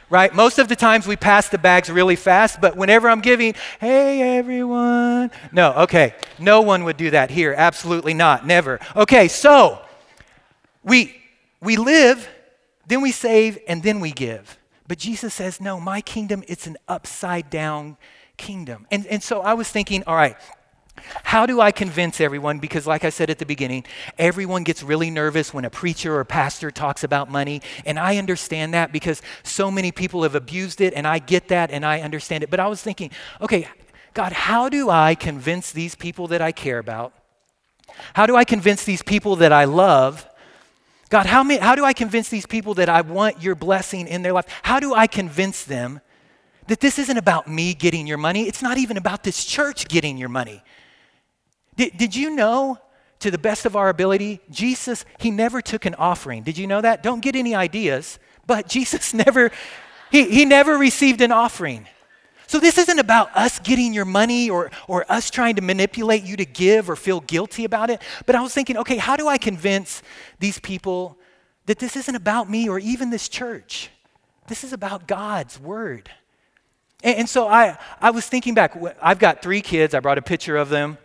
Right? 0.10 0.34
Most 0.34 0.58
of 0.58 0.70
the 0.70 0.76
times 0.76 1.06
we 1.06 1.18
pass 1.18 1.50
the 1.50 1.58
bags 1.58 1.90
really 1.92 2.16
fast, 2.16 2.62
but 2.62 2.78
whenever 2.78 3.10
I'm 3.10 3.20
giving, 3.20 3.56
hey 3.80 4.38
everyone. 4.38 5.32
No, 5.52 5.74
okay. 5.74 6.16
No 6.40 6.62
one 6.62 6.86
would 6.86 6.98
do 6.98 7.12
that 7.12 7.30
here. 7.30 7.54
Absolutely 7.56 8.14
not. 8.14 8.48
Never. 8.48 8.80
Okay, 8.96 9.28
so 9.28 9.82
we 10.82 11.22
we 11.62 11.76
live, 11.76 12.28
then 12.88 13.02
we 13.02 13.12
save, 13.12 13.60
and 13.68 13.84
then 13.84 14.00
we 14.00 14.12
give. 14.12 14.57
But 14.88 14.98
Jesus 14.98 15.34
says, 15.34 15.60
no, 15.60 15.80
my 15.80 16.02
kingdom, 16.02 16.44
it's 16.48 16.68
an 16.68 16.78
upside 16.88 17.50
down 17.50 17.98
kingdom. 18.38 18.88
And, 18.92 19.06
and 19.08 19.22
so 19.22 19.42
I 19.42 19.54
was 19.54 19.70
thinking, 19.70 20.04
all 20.08 20.16
right, 20.16 20.38
how 21.24 21.46
do 21.46 21.62
I 21.62 21.72
convince 21.72 22.20
everyone? 22.20 22.60
Because, 22.60 22.88
like 22.88 23.04
I 23.04 23.10
said 23.10 23.30
at 23.30 23.40
the 23.40 23.46
beginning, 23.46 23.86
everyone 24.18 24.64
gets 24.64 24.82
really 24.82 25.10
nervous 25.10 25.54
when 25.54 25.66
a 25.66 25.70
preacher 25.70 26.16
or 26.16 26.26
pastor 26.26 26.72
talks 26.72 27.04
about 27.04 27.30
money. 27.30 27.62
And 27.86 28.00
I 28.00 28.18
understand 28.18 28.74
that 28.74 28.92
because 28.92 29.22
so 29.44 29.70
many 29.70 29.92
people 29.92 30.24
have 30.24 30.36
abused 30.36 30.82
it, 30.82 30.94
and 30.94 31.06
I 31.06 31.20
get 31.20 31.50
that 31.50 31.70
and 31.72 31.86
I 31.86 32.02
understand 32.02 32.44
it. 32.44 32.50
But 32.50 32.60
I 32.60 32.68
was 32.68 32.82
thinking, 32.82 33.12
okay, 33.42 33.68
God, 34.14 34.32
how 34.32 34.70
do 34.70 34.90
I 34.90 35.14
convince 35.14 35.72
these 35.72 35.94
people 35.94 36.28
that 36.28 36.42
I 36.42 36.52
care 36.52 36.80
about? 36.80 37.14
How 38.14 38.26
do 38.26 38.36
I 38.36 38.44
convince 38.44 38.84
these 38.84 39.04
people 39.04 39.36
that 39.38 39.52
I 39.52 39.66
love 39.66 40.27
God, 41.10 41.26
how, 41.26 41.44
may, 41.44 41.58
how 41.58 41.76
do 41.76 41.86
I 41.86 41.94
convince 41.94 42.30
these 42.30 42.46
people 42.46 42.74
that 42.76 42.90
I 42.90 43.02
want 43.02 43.42
your 43.42 43.56
blessing 43.56 44.08
in 44.08 44.22
their 44.22 44.34
life? 44.34 44.46
How 44.64 44.80
do 44.80 44.94
I 44.94 45.08
convince 45.08 45.64
them 45.64 46.02
that 46.68 46.82
this 46.82 47.00
isn't 47.00 47.18
about 47.18 47.48
me 47.48 47.74
getting 47.74 48.08
your 48.08 48.18
money? 48.18 48.48
It's 48.48 48.62
not 48.62 48.78
even 48.78 48.98
about 48.98 49.24
this 49.24 49.46
church 49.46 49.88
getting 49.88 50.18
your 50.18 50.30
money. 50.30 50.64
Did, 51.78 51.98
did 51.98 52.16
you 52.16 52.32
know, 52.32 52.78
to 53.20 53.32
the 53.32 53.38
best 53.38 53.66
of 53.66 53.76
our 53.76 53.90
ability, 53.90 54.42
Jesus, 54.50 55.06
he 55.20 55.32
never 55.32 55.62
took 55.62 55.86
an 55.86 55.96
offering. 55.96 56.44
Did 56.44 56.58
you 56.58 56.68
know 56.68 56.82
that? 56.82 57.04
Don't 57.04 57.22
get 57.22 57.36
any 57.36 57.56
ideas, 57.56 58.20
but 58.46 58.68
Jesus 58.70 59.14
never, 59.14 59.52
he, 60.12 60.30
he 60.30 60.46
never 60.46 60.78
received 60.78 61.22
an 61.22 61.32
offering. 61.32 61.88
So 62.48 62.60
this 62.60 62.78
isn't 62.78 62.98
about 62.98 63.36
us 63.36 63.60
getting 63.60 63.94
your 63.94 64.06
money 64.06 64.50
or, 64.50 64.72
or 64.88 65.06
us 65.12 65.30
trying 65.30 65.56
to 65.58 65.62
manipulate 65.62 66.24
you 66.24 66.38
to 66.38 66.46
give 66.46 66.90
or 66.90 66.96
feel 66.96 67.20
guilty 67.20 67.66
about 67.66 67.90
it. 67.90 68.02
But 68.26 68.36
I 68.36 68.42
was 68.42 68.54
thinking, 68.54 68.78
okay, 68.78 68.98
how 68.98 69.18
do 69.18 69.28
I 69.28 69.38
convince 69.38 70.02
these 70.40 70.58
people 70.60 71.18
that 71.66 71.78
this 71.78 71.98
isn't 71.98 72.16
about 72.16 72.50
me 72.50 72.70
or 72.70 72.80
even 72.80 73.10
this 73.10 73.28
church? 73.28 73.90
This 74.48 74.64
is 74.64 74.72
about 74.72 75.08
God's 75.08 75.60
word. 75.60 76.10
And, 77.04 77.20
and 77.20 77.30
so 77.30 77.50
I, 77.50 77.78
I 78.00 78.12
was 78.12 78.28
thinking 78.28 78.54
back. 78.54 78.78
I've 79.02 79.20
got 79.20 79.42
three 79.42 79.62
kids. 79.62 79.94
I 79.94 80.00
brought 80.00 80.18
a 80.18 80.22
picture 80.22 80.56
of 80.56 80.70
them. 80.70 80.98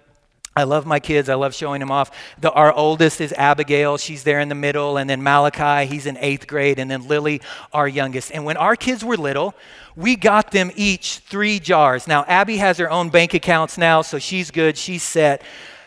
I 0.54 0.64
love 0.64 0.84
my 0.84 1.00
kids. 1.00 1.30
I 1.30 1.34
love 1.34 1.54
showing 1.54 1.80
them 1.80 1.90
off. 1.90 2.10
The, 2.38 2.52
our 2.52 2.72
oldest 2.72 3.22
is 3.22 3.32
Abigail. 3.32 3.96
She's 3.96 4.22
there 4.22 4.38
in 4.38 4.50
the 4.50 4.54
middle. 4.54 4.98
And 4.98 5.08
then 5.08 5.22
Malachi, 5.22 5.86
he's 5.86 6.04
in 6.04 6.18
eighth 6.18 6.46
grade. 6.46 6.78
And 6.78 6.90
then 6.90 7.08
Lily, 7.08 7.40
our 7.72 7.88
youngest. 7.88 8.30
And 8.32 8.44
when 8.44 8.58
our 8.58 8.76
kids 8.76 9.02
were 9.02 9.16
little, 9.16 9.54
we 9.96 10.14
got 10.14 10.50
them 10.50 10.70
each 10.76 11.18
three 11.20 11.58
jars. 11.58 12.06
Now, 12.06 12.24
Abby 12.28 12.58
has 12.58 12.76
her 12.78 12.90
own 12.90 13.08
bank 13.08 13.32
accounts 13.32 13.78
now, 13.78 14.02
so 14.02 14.18
she's 14.18 14.50
good. 14.50 14.76
She's 14.76 15.02
set. 15.02 15.42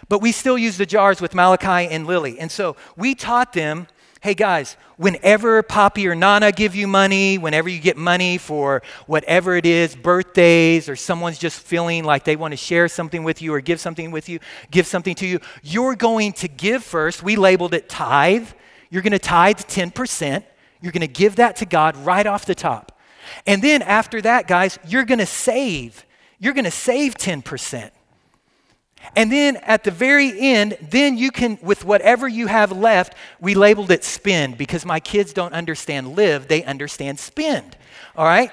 But 0.09 0.21
we 0.21 0.31
still 0.31 0.57
use 0.57 0.77
the 0.77 0.85
jars 0.85 1.21
with 1.21 1.35
Malachi 1.35 1.87
and 1.91 2.07
Lily. 2.07 2.39
And 2.39 2.51
so 2.51 2.75
we 2.95 3.13
taught 3.13 3.53
them 3.53 3.87
hey 4.25 4.33
guys, 4.33 4.75
whenever 4.97 5.61
Poppy 5.61 6.07
or 6.07 6.15
Nana 6.15 6.51
give 6.51 6.73
you 6.73 6.87
money, 6.87 7.37
whenever 7.37 7.69
you 7.69 7.79
get 7.79 7.95
money 7.95 8.39
for 8.39 8.81
whatever 9.05 9.55
it 9.55 9.67
is, 9.67 9.95
birthdays, 9.95 10.89
or 10.89 10.95
someone's 10.95 11.37
just 11.37 11.59
feeling 11.59 12.03
like 12.03 12.23
they 12.23 12.35
want 12.35 12.51
to 12.51 12.57
share 12.57 12.87
something 12.87 13.23
with 13.23 13.39
you 13.39 13.53
or 13.53 13.61
give 13.61 13.79
something 13.79 14.09
with 14.09 14.27
you, 14.27 14.39
give 14.71 14.87
something 14.87 15.13
to 15.13 15.27
you, 15.27 15.39
you're 15.61 15.95
going 15.95 16.33
to 16.33 16.47
give 16.47 16.83
first. 16.83 17.21
We 17.21 17.35
labeled 17.35 17.75
it 17.75 17.87
tithe. 17.87 18.49
You're 18.89 19.03
going 19.03 19.11
to 19.11 19.19
tithe 19.19 19.59
10%. 19.59 20.43
You're 20.81 20.91
going 20.91 21.01
to 21.01 21.07
give 21.07 21.35
that 21.35 21.57
to 21.57 21.67
God 21.67 21.95
right 21.97 22.25
off 22.25 22.45
the 22.45 22.55
top. 22.55 22.99
And 23.45 23.61
then 23.61 23.83
after 23.83 24.23
that, 24.23 24.47
guys, 24.47 24.79
you're 24.87 25.05
going 25.05 25.19
to 25.19 25.27
save. 25.27 26.03
You're 26.39 26.53
going 26.55 26.65
to 26.65 26.71
save 26.71 27.13
10%. 27.13 27.91
And 29.15 29.31
then 29.31 29.57
at 29.57 29.83
the 29.83 29.91
very 29.91 30.39
end, 30.39 30.77
then 30.81 31.17
you 31.17 31.31
can, 31.31 31.57
with 31.61 31.85
whatever 31.85 32.27
you 32.27 32.47
have 32.47 32.71
left, 32.71 33.15
we 33.39 33.55
labeled 33.55 33.91
it 33.91 34.03
spend 34.03 34.57
because 34.57 34.85
my 34.85 34.99
kids 34.99 35.33
don't 35.33 35.53
understand 35.53 36.15
live, 36.15 36.47
they 36.47 36.63
understand 36.63 37.19
spend. 37.19 37.77
All 38.15 38.25
right? 38.25 38.51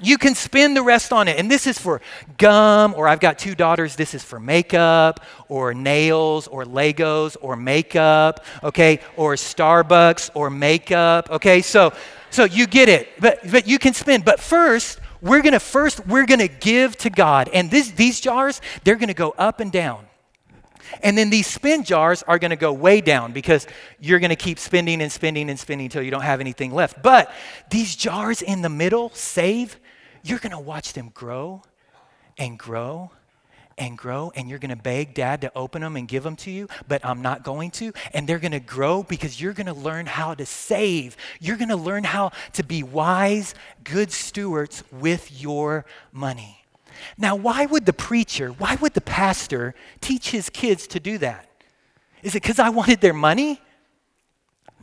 You 0.00 0.16
can 0.16 0.34
spend 0.34 0.76
the 0.76 0.82
rest 0.82 1.12
on 1.12 1.26
it. 1.26 1.38
And 1.38 1.50
this 1.50 1.66
is 1.66 1.78
for 1.78 2.00
gum, 2.36 2.94
or 2.96 3.08
I've 3.08 3.20
got 3.20 3.38
two 3.38 3.54
daughters, 3.54 3.96
this 3.96 4.14
is 4.14 4.22
for 4.22 4.38
makeup, 4.38 5.24
or 5.48 5.74
nails, 5.74 6.46
or 6.46 6.64
Legos, 6.64 7.36
or 7.40 7.56
makeup, 7.56 8.44
okay, 8.62 9.00
or 9.16 9.34
Starbucks, 9.34 10.30
or 10.34 10.50
makeup, 10.50 11.30
okay? 11.30 11.62
So, 11.62 11.92
so 12.30 12.44
you 12.44 12.66
get 12.66 12.88
it. 12.88 13.08
But, 13.20 13.40
but 13.50 13.66
you 13.66 13.78
can 13.78 13.92
spend. 13.92 14.24
But 14.24 14.38
first, 14.38 15.00
we're 15.20 15.42
going 15.42 15.52
to 15.52 15.60
first 15.60 16.06
we're 16.06 16.26
going 16.26 16.40
to 16.40 16.48
give 16.48 16.96
to 16.98 17.10
God. 17.10 17.48
And 17.52 17.70
this, 17.70 17.90
these 17.90 18.20
jars, 18.20 18.60
they're 18.84 18.96
going 18.96 19.08
to 19.08 19.14
go 19.14 19.34
up 19.38 19.60
and 19.60 19.72
down. 19.72 20.04
And 21.02 21.18
then 21.18 21.30
these 21.30 21.46
spin 21.46 21.84
jars 21.84 22.22
are 22.22 22.38
going 22.38 22.50
to 22.50 22.56
go 22.56 22.72
way 22.72 23.00
down 23.00 23.32
because 23.32 23.66
you're 24.00 24.20
going 24.20 24.30
to 24.30 24.36
keep 24.36 24.58
spending 24.58 25.02
and 25.02 25.12
spending 25.12 25.50
and 25.50 25.58
spending 25.58 25.86
until 25.86 26.02
you 26.02 26.10
don't 26.10 26.22
have 26.22 26.40
anything 26.40 26.72
left. 26.72 27.02
But 27.02 27.32
these 27.70 27.94
jars 27.94 28.40
in 28.42 28.62
the 28.62 28.68
middle, 28.68 29.10
save, 29.12 29.78
you're 30.22 30.38
going 30.38 30.52
to 30.52 30.58
watch 30.58 30.94
them 30.94 31.10
grow 31.12 31.62
and 32.38 32.58
grow 32.58 33.10
and 33.78 33.96
grow, 33.96 34.32
and 34.34 34.48
you're 34.48 34.58
going 34.58 34.70
to 34.70 34.76
beg 34.76 35.14
dad 35.14 35.40
to 35.42 35.52
open 35.56 35.82
them 35.82 35.96
and 35.96 36.06
give 36.06 36.22
them 36.22 36.36
to 36.36 36.50
you, 36.50 36.68
but 36.86 37.04
I'm 37.04 37.22
not 37.22 37.42
going 37.42 37.70
to. 37.72 37.92
And 38.12 38.28
they're 38.28 38.38
going 38.38 38.52
to 38.52 38.60
grow 38.60 39.02
because 39.02 39.40
you're 39.40 39.52
going 39.52 39.66
to 39.66 39.72
learn 39.72 40.06
how 40.06 40.34
to 40.34 40.44
save. 40.44 41.16
You're 41.40 41.56
going 41.56 41.68
to 41.68 41.76
learn 41.76 42.04
how 42.04 42.32
to 42.54 42.62
be 42.62 42.82
wise, 42.82 43.54
good 43.84 44.10
stewards 44.12 44.84
with 44.92 45.40
your 45.40 45.86
money. 46.12 46.64
Now, 47.16 47.36
why 47.36 47.66
would 47.66 47.86
the 47.86 47.92
preacher, 47.92 48.48
why 48.48 48.74
would 48.76 48.94
the 48.94 49.00
pastor 49.00 49.74
teach 50.00 50.30
his 50.30 50.50
kids 50.50 50.86
to 50.88 51.00
do 51.00 51.18
that? 51.18 51.48
Is 52.22 52.34
it 52.34 52.42
because 52.42 52.58
I 52.58 52.70
wanted 52.70 53.00
their 53.00 53.14
money? 53.14 53.60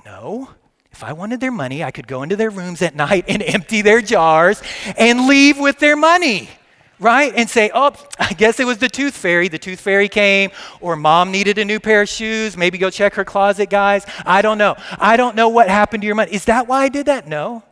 No. 0.06 0.50
If 0.92 1.04
I 1.04 1.12
wanted 1.12 1.42
their 1.42 1.52
money, 1.52 1.84
I 1.84 1.92
could 1.92 2.08
go 2.08 2.24
into 2.24 2.38
their 2.38 2.50
rooms 2.50 2.82
at 2.82 2.96
night 2.96 3.26
and 3.28 3.44
empty 3.46 3.82
their 3.82 4.02
jars 4.02 4.62
and 4.98 5.28
leave 5.28 5.60
with 5.60 5.80
their 5.80 5.98
money 5.98 6.50
right? 7.00 7.34
And 7.36 7.50
say, 7.50 7.72
oh, 7.74 7.92
I 8.20 8.34
guess 8.34 8.60
it 8.60 8.66
was 8.66 8.78
the 8.78 8.90
tooth 8.90 9.16
fairy. 9.16 9.48
The 9.48 9.60
tooth 9.60 9.80
fairy 9.80 10.10
came, 10.10 10.52
or 10.82 10.96
mom 10.96 11.32
needed 11.32 11.58
a 11.58 11.66
new 11.66 11.80
pair 11.80 12.02
of 12.02 12.10
shoes. 12.10 12.56
Maybe 12.56 12.78
go 12.78 12.90
check 12.90 13.16
her 13.16 13.26
closet, 13.26 13.70
guys. 13.70 14.06
I 14.26 14.42
don't 14.42 14.58
know. 14.58 14.76
I 15.00 15.18
don't 15.18 15.36
know 15.36 15.50
what 15.50 15.70
happened 15.70 16.02
to 16.02 16.06
your 16.06 16.16
money. 16.16 16.34
Is 16.34 16.46
that 16.46 16.68
why 16.68 16.84
I 16.84 16.90
did 16.90 17.06
that? 17.08 17.28
No. 17.28 17.64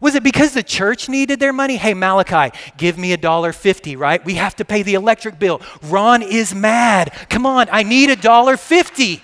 Was 0.00 0.14
it 0.14 0.22
because 0.22 0.52
the 0.52 0.62
church 0.62 1.08
needed 1.08 1.40
their 1.40 1.52
money? 1.52 1.76
Hey, 1.76 1.92
Malachi, 1.92 2.56
give 2.76 2.96
me 2.96 3.12
a 3.12 3.16
dollar 3.16 3.52
fifty, 3.52 3.96
right? 3.96 4.24
We 4.24 4.34
have 4.34 4.54
to 4.56 4.64
pay 4.64 4.84
the 4.84 4.94
electric 4.94 5.40
bill. 5.40 5.60
Ron 5.82 6.22
is 6.22 6.54
mad. 6.54 7.12
Come 7.28 7.44
on, 7.46 7.66
I 7.72 7.82
need 7.82 8.08
a 8.08 8.14
dollar 8.14 8.56
fifty. 8.56 9.22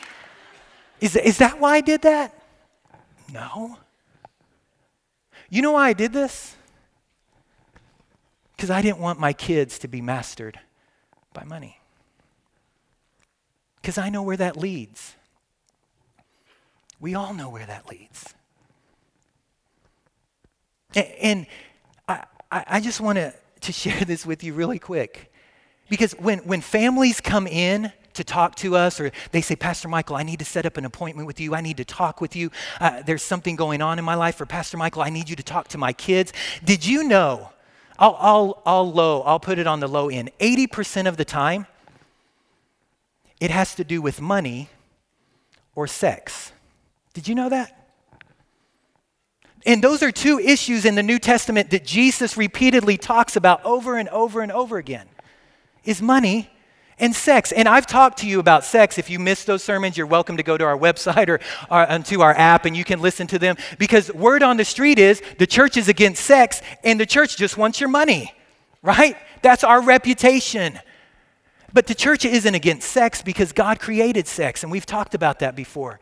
Is, 1.01 1.15
is 1.15 1.39
that 1.39 1.61
why 1.61 1.77
I 1.77 1.81
did 1.81 2.03
that? 2.03 2.35
No. 3.33 3.79
You 5.49 5.63
know 5.63 5.73
why 5.73 5.91
I 5.91 5.93
did 5.93 6.13
this? 6.13 6.57
Because 8.65 8.79
I 8.79 8.81
didn't 8.81 9.01
want 9.01 9.21
my 9.21 9.35
kids 9.35 9.79
to 9.81 9.89
be 9.89 10.01
mastered 10.01 10.59
by 11.35 11.45
money. 11.45 11.81
Because 13.77 13.99
I 13.99 14.09
know 14.09 14.23
where 14.23 14.39
that 14.39 14.57
leads. 14.57 15.17
We 16.99 17.15
all 17.15 17.35
know 17.35 17.51
where 17.51 17.67
that 17.67 17.91
leads. 17.91 18.33
And 20.95 21.47
I, 22.09 22.25
I 22.51 22.81
just 22.81 23.03
want 23.03 23.19
to, 23.19 23.35
to 23.61 23.71
share 23.71 24.03
this 24.07 24.25
with 24.25 24.43
you 24.43 24.55
really 24.55 24.79
quick. 24.79 25.31
Because 25.91 26.13
when, 26.13 26.39
when 26.39 26.63
families 26.63 27.21
come 27.21 27.47
in 27.47 27.93
to 28.15 28.25
talk 28.25 28.55
to 28.55 28.77
us, 28.77 28.99
or 28.99 29.13
they 29.33 29.43
say, 29.43 29.57
Pastor 29.57 29.89
Michael, 29.89 30.17
I 30.17 30.23
need 30.23 30.39
to 30.39 30.47
set 30.47 30.65
up 30.65 30.79
an 30.79 30.87
appointment 30.87 31.27
with 31.27 31.39
you. 31.39 31.55
I 31.55 31.61
need 31.61 31.77
to 31.77 31.85
talk 31.85 32.23
with 32.23 32.35
you. 32.35 32.51
Uh, 32.81 33.03
there's 33.03 33.23
something 33.23 33.57
going 33.57 33.83
on 33.83 33.99
in 33.99 34.07
my 34.07 34.15
life. 34.15 34.41
Or, 34.41 34.47
Pastor 34.47 34.79
Michael, 34.79 35.03
I 35.03 35.11
need 35.11 35.29
you 35.29 35.37
to 35.37 35.43
talk 35.43 35.69
to 35.69 35.77
my 35.77 35.93
kids. 35.93 36.33
Did 36.65 36.87
you 36.87 37.05
know? 37.05 37.51
I'll, 37.99 38.17
I'll, 38.19 38.63
I'll 38.67 38.93
low, 38.93 39.23
I'll 39.23 39.41
put 39.41 39.59
it 39.59 39.67
on 39.67 39.81
the 39.81 39.89
low 39.89 40.09
end. 40.09 40.31
80% 40.41 41.07
of 41.07 41.17
the 41.17 41.25
time, 41.25 41.67
it 43.41 43.51
has 43.51 43.75
to 43.77 43.85
do 43.85 44.03
with 44.03 44.21
money 44.21 44.69
or 45.75 45.87
sex. 45.87 46.53
Did 47.13 47.29
you 47.29 47.35
know 47.35 47.49
that? 47.49 47.85
And 49.67 49.83
those 49.83 50.03
are 50.03 50.13
two 50.13 50.39
issues 50.39 50.85
in 50.85 50.95
the 50.95 51.03
New 51.03 51.19
Testament 51.19 51.71
that 51.71 51.85
Jesus 51.85 52.37
repeatedly 52.37 52.97
talks 52.97 53.37
about 53.37 53.65
over 53.65 53.97
and 53.97 54.09
over 54.11 54.43
and 54.43 54.53
over 54.53 54.77
again. 54.77 55.07
Is 55.85 56.03
money 56.03 56.51
and 56.99 57.15
sex. 57.15 57.53
And 57.53 57.69
I've 57.69 57.87
talked 57.87 58.19
to 58.19 58.29
you 58.29 58.41
about 58.41 58.65
sex. 58.65 58.99
If 58.99 59.11
you 59.11 59.19
missed 59.19 59.47
those 59.47 59.63
sermons, 59.63 59.97
you're 59.97 60.07
welcome 60.07 60.37
to 60.37 60.43
go 60.43 60.57
to 60.57 60.65
our 60.65 60.79
website 60.79 61.29
or, 61.29 61.41
or 61.71 61.81
uh, 61.81 61.95
onto 61.95 62.21
our 62.21 62.35
app 62.35 62.65
and 62.65 62.77
you 62.77 62.85
can 62.85 63.01
listen 63.01 63.27
to 63.29 63.39
them 63.39 63.57
because 63.79 64.13
word 64.13 64.43
on 64.43 64.57
the 64.57 64.65
street 64.65 64.99
is 64.99 65.23
the 65.39 65.47
church 65.47 65.77
is 65.77 65.89
against 65.89 66.25
sex 66.25 66.63
and 66.83 66.99
the 66.99 67.07
church 67.07 67.37
just 67.37 67.57
wants 67.57 67.81
your 67.81 67.89
money, 67.89 68.33
right? 68.83 69.17
That's 69.43 69.65
our 69.65 69.83
reputation. 69.83 70.79
But 71.73 71.89
the 71.89 71.95
church 71.95 72.25
isn't 72.25 72.55
against 72.55 72.89
sex 72.89 73.21
because 73.21 73.53
God 73.53 73.81
created 73.81 74.29
sex, 74.29 74.63
and 74.63 74.71
we've 74.71 74.87
talked 74.87 75.13
about 75.13 75.41
that 75.41 75.57
before. 75.57 75.99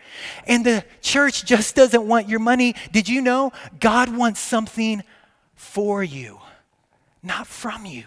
And 0.46 0.66
the 0.66 0.84
church 1.00 1.46
just 1.46 1.74
doesn't 1.74 2.06
want 2.06 2.28
your 2.28 2.40
money. 2.40 2.74
Did 2.92 3.08
you 3.08 3.22
know 3.22 3.52
God 3.80 4.14
wants 4.14 4.38
something 4.38 5.02
for 5.54 6.04
you, 6.04 6.40
not 7.22 7.46
from 7.46 7.86
you? 7.86 8.04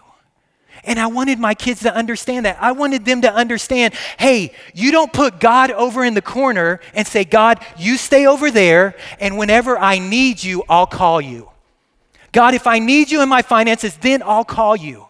And 0.83 0.99
I 0.99 1.07
wanted 1.07 1.39
my 1.39 1.53
kids 1.53 1.81
to 1.81 1.93
understand 1.93 2.45
that. 2.45 2.57
I 2.61 2.71
wanted 2.73 3.05
them 3.05 3.21
to 3.21 3.33
understand 3.33 3.93
hey, 4.19 4.51
you 4.73 4.91
don't 4.91 5.11
put 5.11 5.39
God 5.39 5.71
over 5.71 6.03
in 6.03 6.13
the 6.13 6.21
corner 6.21 6.79
and 6.93 7.07
say, 7.07 7.23
God, 7.23 7.59
you 7.77 7.97
stay 7.97 8.27
over 8.27 8.51
there, 8.51 8.95
and 9.19 9.37
whenever 9.37 9.77
I 9.77 9.99
need 9.99 10.43
you, 10.43 10.63
I'll 10.69 10.87
call 10.87 11.21
you. 11.21 11.49
God, 12.31 12.53
if 12.53 12.67
I 12.67 12.79
need 12.79 13.11
you 13.11 13.21
in 13.21 13.29
my 13.29 13.41
finances, 13.41 13.95
then 13.97 14.21
I'll 14.21 14.45
call 14.45 14.75
you. 14.75 15.07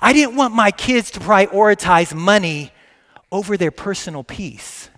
I 0.00 0.12
didn't 0.12 0.36
want 0.36 0.54
my 0.54 0.70
kids 0.70 1.10
to 1.12 1.20
prioritize 1.20 2.14
money 2.14 2.72
over 3.30 3.56
their 3.56 3.70
personal 3.70 4.22
peace. 4.22 4.88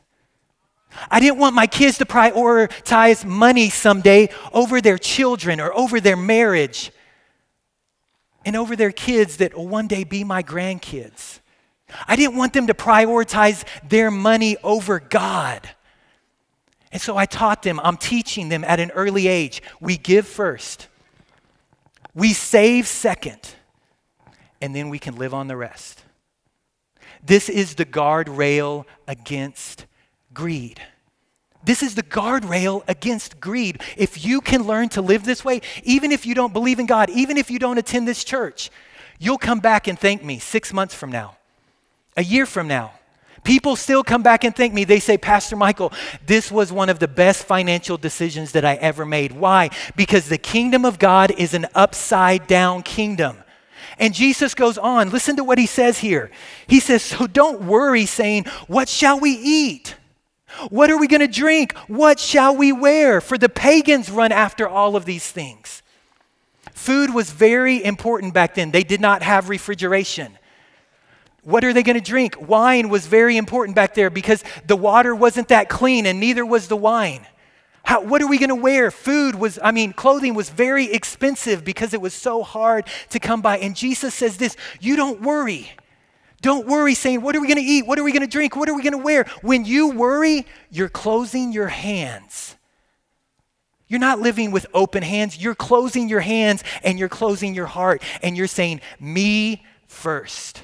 I 1.11 1.21
didn't 1.21 1.39
want 1.39 1.55
my 1.55 1.67
kids 1.67 1.99
to 1.99 2.05
prioritize 2.05 3.25
money 3.25 3.71
someday 3.71 4.29
over 4.53 4.81
their 4.81 4.99
children 4.99 5.61
or 5.61 5.77
over 5.77 6.01
their 6.01 6.17
marriage 6.17 6.91
and 8.47 8.55
over 8.57 8.77
their 8.77 8.93
kids 8.93 9.39
that 9.39 9.55
will 9.55 9.67
one 9.67 9.89
day 9.89 10.05
be 10.05 10.25
my 10.25 10.43
grandkids. 10.43 11.41
I 12.07 12.15
didn't 12.15 12.37
want 12.37 12.53
them 12.53 12.69
to 12.69 12.75
prioritize 12.75 13.65
their 13.87 14.11
money 14.11 14.57
over 14.63 15.01
God. 15.01 15.69
And 16.93 17.03
so 17.03 17.17
I 17.17 17.27
taught 17.27 17.65
them, 17.65 17.81
I'm 17.83 17.97
teaching 17.97 18.49
them 18.49 18.63
at 18.65 18.81
an 18.81 18.93
early 18.93 19.27
age 19.27 19.63
we 19.81 19.99
give 19.99 20.27
first, 20.27 20.87
we 22.15 22.33
save 22.33 22.87
second 22.87 23.41
and 24.63 24.75
then 24.75 24.89
we 24.89 24.99
can 24.99 25.17
live 25.17 25.35
on 25.35 25.49
the 25.49 25.57
rest. 25.57 26.03
This 27.23 27.49
is 27.49 27.75
the 27.75 27.85
guardrail 27.85 28.85
against 29.09 29.87
greed. 30.33 30.81
This 31.67 31.83
is 31.83 31.97
the 31.97 32.05
guardrail 32.05 32.85
against 32.87 33.41
greed. 33.41 33.83
If 33.97 34.25
you 34.25 34.41
can 34.41 34.63
learn 34.63 34.89
to 34.91 35.03
live 35.03 35.25
this 35.25 35.45
way, 35.45 35.63
even 35.83 36.13
if 36.13 36.25
you 36.25 36.33
don't 36.33 36.53
believe 36.53 36.79
in 36.79 36.87
God, 36.87 37.11
even 37.11 37.37
if 37.37 37.51
you 37.51 37.59
don't 37.59 37.77
attend 37.77 38.07
this 38.07 38.23
church, 38.23 38.71
you'll 39.19 39.37
come 39.37 39.59
back 39.59 39.89
and 39.89 39.99
thank 39.99 40.23
me 40.23 40.39
six 40.39 40.73
months 40.73 40.95
from 40.95 41.11
now, 41.11 41.37
a 42.17 42.23
year 42.23 42.47
from 42.47 42.69
now. 42.69 42.93
People 43.43 43.75
still 43.75 44.05
come 44.05 44.23
back 44.23 44.45
and 44.45 44.55
thank 44.55 44.75
me. 44.75 44.85
They 44.85 45.01
say, 45.01 45.19
Pastor 45.19 45.57
Michael, 45.57 45.93
this 46.25 46.53
was 46.53 46.73
one 46.73 46.89
of 46.89 47.01
the 47.01 47.09
best 47.09 47.45
financial 47.45 47.97
decisions 47.97 48.53
that 48.53 48.65
I 48.65 48.77
ever 48.77 49.05
made. 49.05 49.33
Why? 49.33 49.71
Because 49.97 50.29
the 50.29 50.39
kingdom 50.39 50.85
of 50.85 51.01
God 51.01 51.33
is 51.33 51.53
an 51.53 51.67
upside 51.75 52.47
down 52.47 52.85
kingdom. 52.85 53.39
And 53.99 54.15
Jesus 54.15 54.55
goes 54.55 54.79
on. 54.79 55.11
Listen 55.11 55.35
to 55.35 55.45
what 55.45 55.59
he 55.59 55.67
says 55.67 55.99
here. 55.99 56.31
He 56.69 56.79
says, 56.79 57.03
So 57.03 57.27
don't 57.27 57.63
worry, 57.63 58.07
saying, 58.07 58.45
What 58.69 58.89
shall 58.89 59.19
we 59.19 59.33
eat? 59.33 59.97
What 60.71 60.91
are 60.91 60.99
we 60.99 61.07
going 61.07 61.21
to 61.21 61.29
drink? 61.29 61.77
What 61.89 62.19
shall 62.19 62.57
we 62.57 62.73
wear? 62.73 63.21
For 63.21 63.39
the 63.39 63.49
pagans 63.49 64.11
run 64.11 64.33
after 64.33 64.69
all 64.69 64.97
of 64.97 65.05
these 65.05 65.31
things. 65.31 65.83
Food 66.73 67.15
was 67.15 67.31
very 67.31 67.83
important 67.83 68.35
back 68.35 68.55
then. 68.55 68.71
They 68.71 68.85
did 68.85 69.01
not 69.01 69.23
have 69.23 69.49
refrigeration. 69.49 70.39
What 71.43 71.65
are 71.65 71.73
they 71.73 71.83
going 71.83 71.97
to 71.97 72.03
drink? 72.03 72.37
Wine 72.49 72.89
was 72.89 73.07
very 73.07 73.37
important 73.37 73.77
back 73.77 73.95
there 73.95 74.11
because 74.11 74.43
the 74.67 74.77
water 74.77 75.15
wasn't 75.15 75.49
that 75.49 75.69
clean 75.69 76.05
and 76.05 76.19
neither 76.19 76.45
was 76.45 76.69
the 76.69 76.77
wine. 76.77 77.27
How, 77.85 78.03
what 78.03 78.21
are 78.21 78.27
we 78.27 78.37
going 78.37 78.49
to 78.49 78.57
wear? 78.57 78.91
Food 78.91 79.37
was, 79.37 79.59
I 79.63 79.71
mean, 79.71 79.93
clothing 79.93 80.35
was 80.35 80.51
very 80.51 80.93
expensive 80.93 81.65
because 81.65 81.95
it 81.95 82.01
was 82.01 82.15
so 82.15 82.43
hard 82.43 82.85
to 83.11 83.21
come 83.21 83.43
by. 83.43 83.59
And 83.59 83.77
Jesus 83.77 84.13
says 84.13 84.39
this 84.39 84.57
you 84.81 84.97
don't 84.97 85.23
worry. 85.23 85.71
Don't 86.43 86.67
worry, 86.67 86.95
saying, 86.95 87.23
What 87.23 87.35
are 87.35 87.41
we 87.41 87.47
going 87.47 87.59
to 87.59 87.65
eat? 87.65 87.87
What 87.87 87.99
are 87.99 88.05
we 88.05 88.13
going 88.13 88.23
to 88.23 88.29
drink? 88.29 88.57
What 88.57 88.69
are 88.69 88.75
we 88.75 88.83
going 88.83 88.93
to 88.93 88.99
wear? 88.99 89.25
When 89.43 89.65
you 89.65 89.91
worry, 89.91 90.47
you're 90.71 90.89
closing 90.89 91.53
your 91.53 91.69
hands. 91.69 92.57
You're 93.89 94.01
not 94.01 94.19
living 94.19 94.51
with 94.51 94.67
open 94.75 95.03
hands. 95.03 95.39
You're 95.39 95.55
closing 95.55 96.09
your 96.09 96.21
hands 96.21 96.65
and 96.83 96.99
you're 96.99 97.09
closing 97.09 97.55
your 97.55 97.67
heart 97.67 98.03
and 98.23 98.37
you're 98.37 98.49
saying, 98.49 98.81
Me 99.01 99.65
first. 99.87 100.63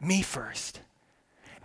Me 0.00 0.22
first. 0.22 0.80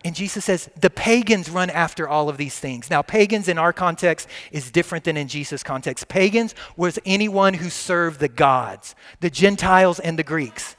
And 0.04 0.16
Jesus 0.16 0.46
says 0.46 0.70
the 0.80 0.92
pagans 0.92 1.50
run 1.50 1.72
after 1.72 2.08
all 2.08 2.30
of 2.30 2.38
these 2.38 2.60
things. 2.60 2.92
Now, 2.92 3.02
pagans 3.02 3.48
in 3.48 3.58
our 3.58 3.74
context 3.74 4.30
is 4.52 4.70
different 4.70 5.04
than 5.04 5.18
in 5.18 5.28
Jesus' 5.28 5.64
context. 5.64 6.08
Pagans 6.08 6.54
was 6.78 7.00
anyone 7.06 7.56
who 7.56 7.72
served 7.72 8.20
the 8.20 8.28
gods, 8.28 8.94
the 9.20 9.32
Gentiles 9.32 10.00
and 10.00 10.20
the 10.20 10.24
Greeks. 10.24 10.76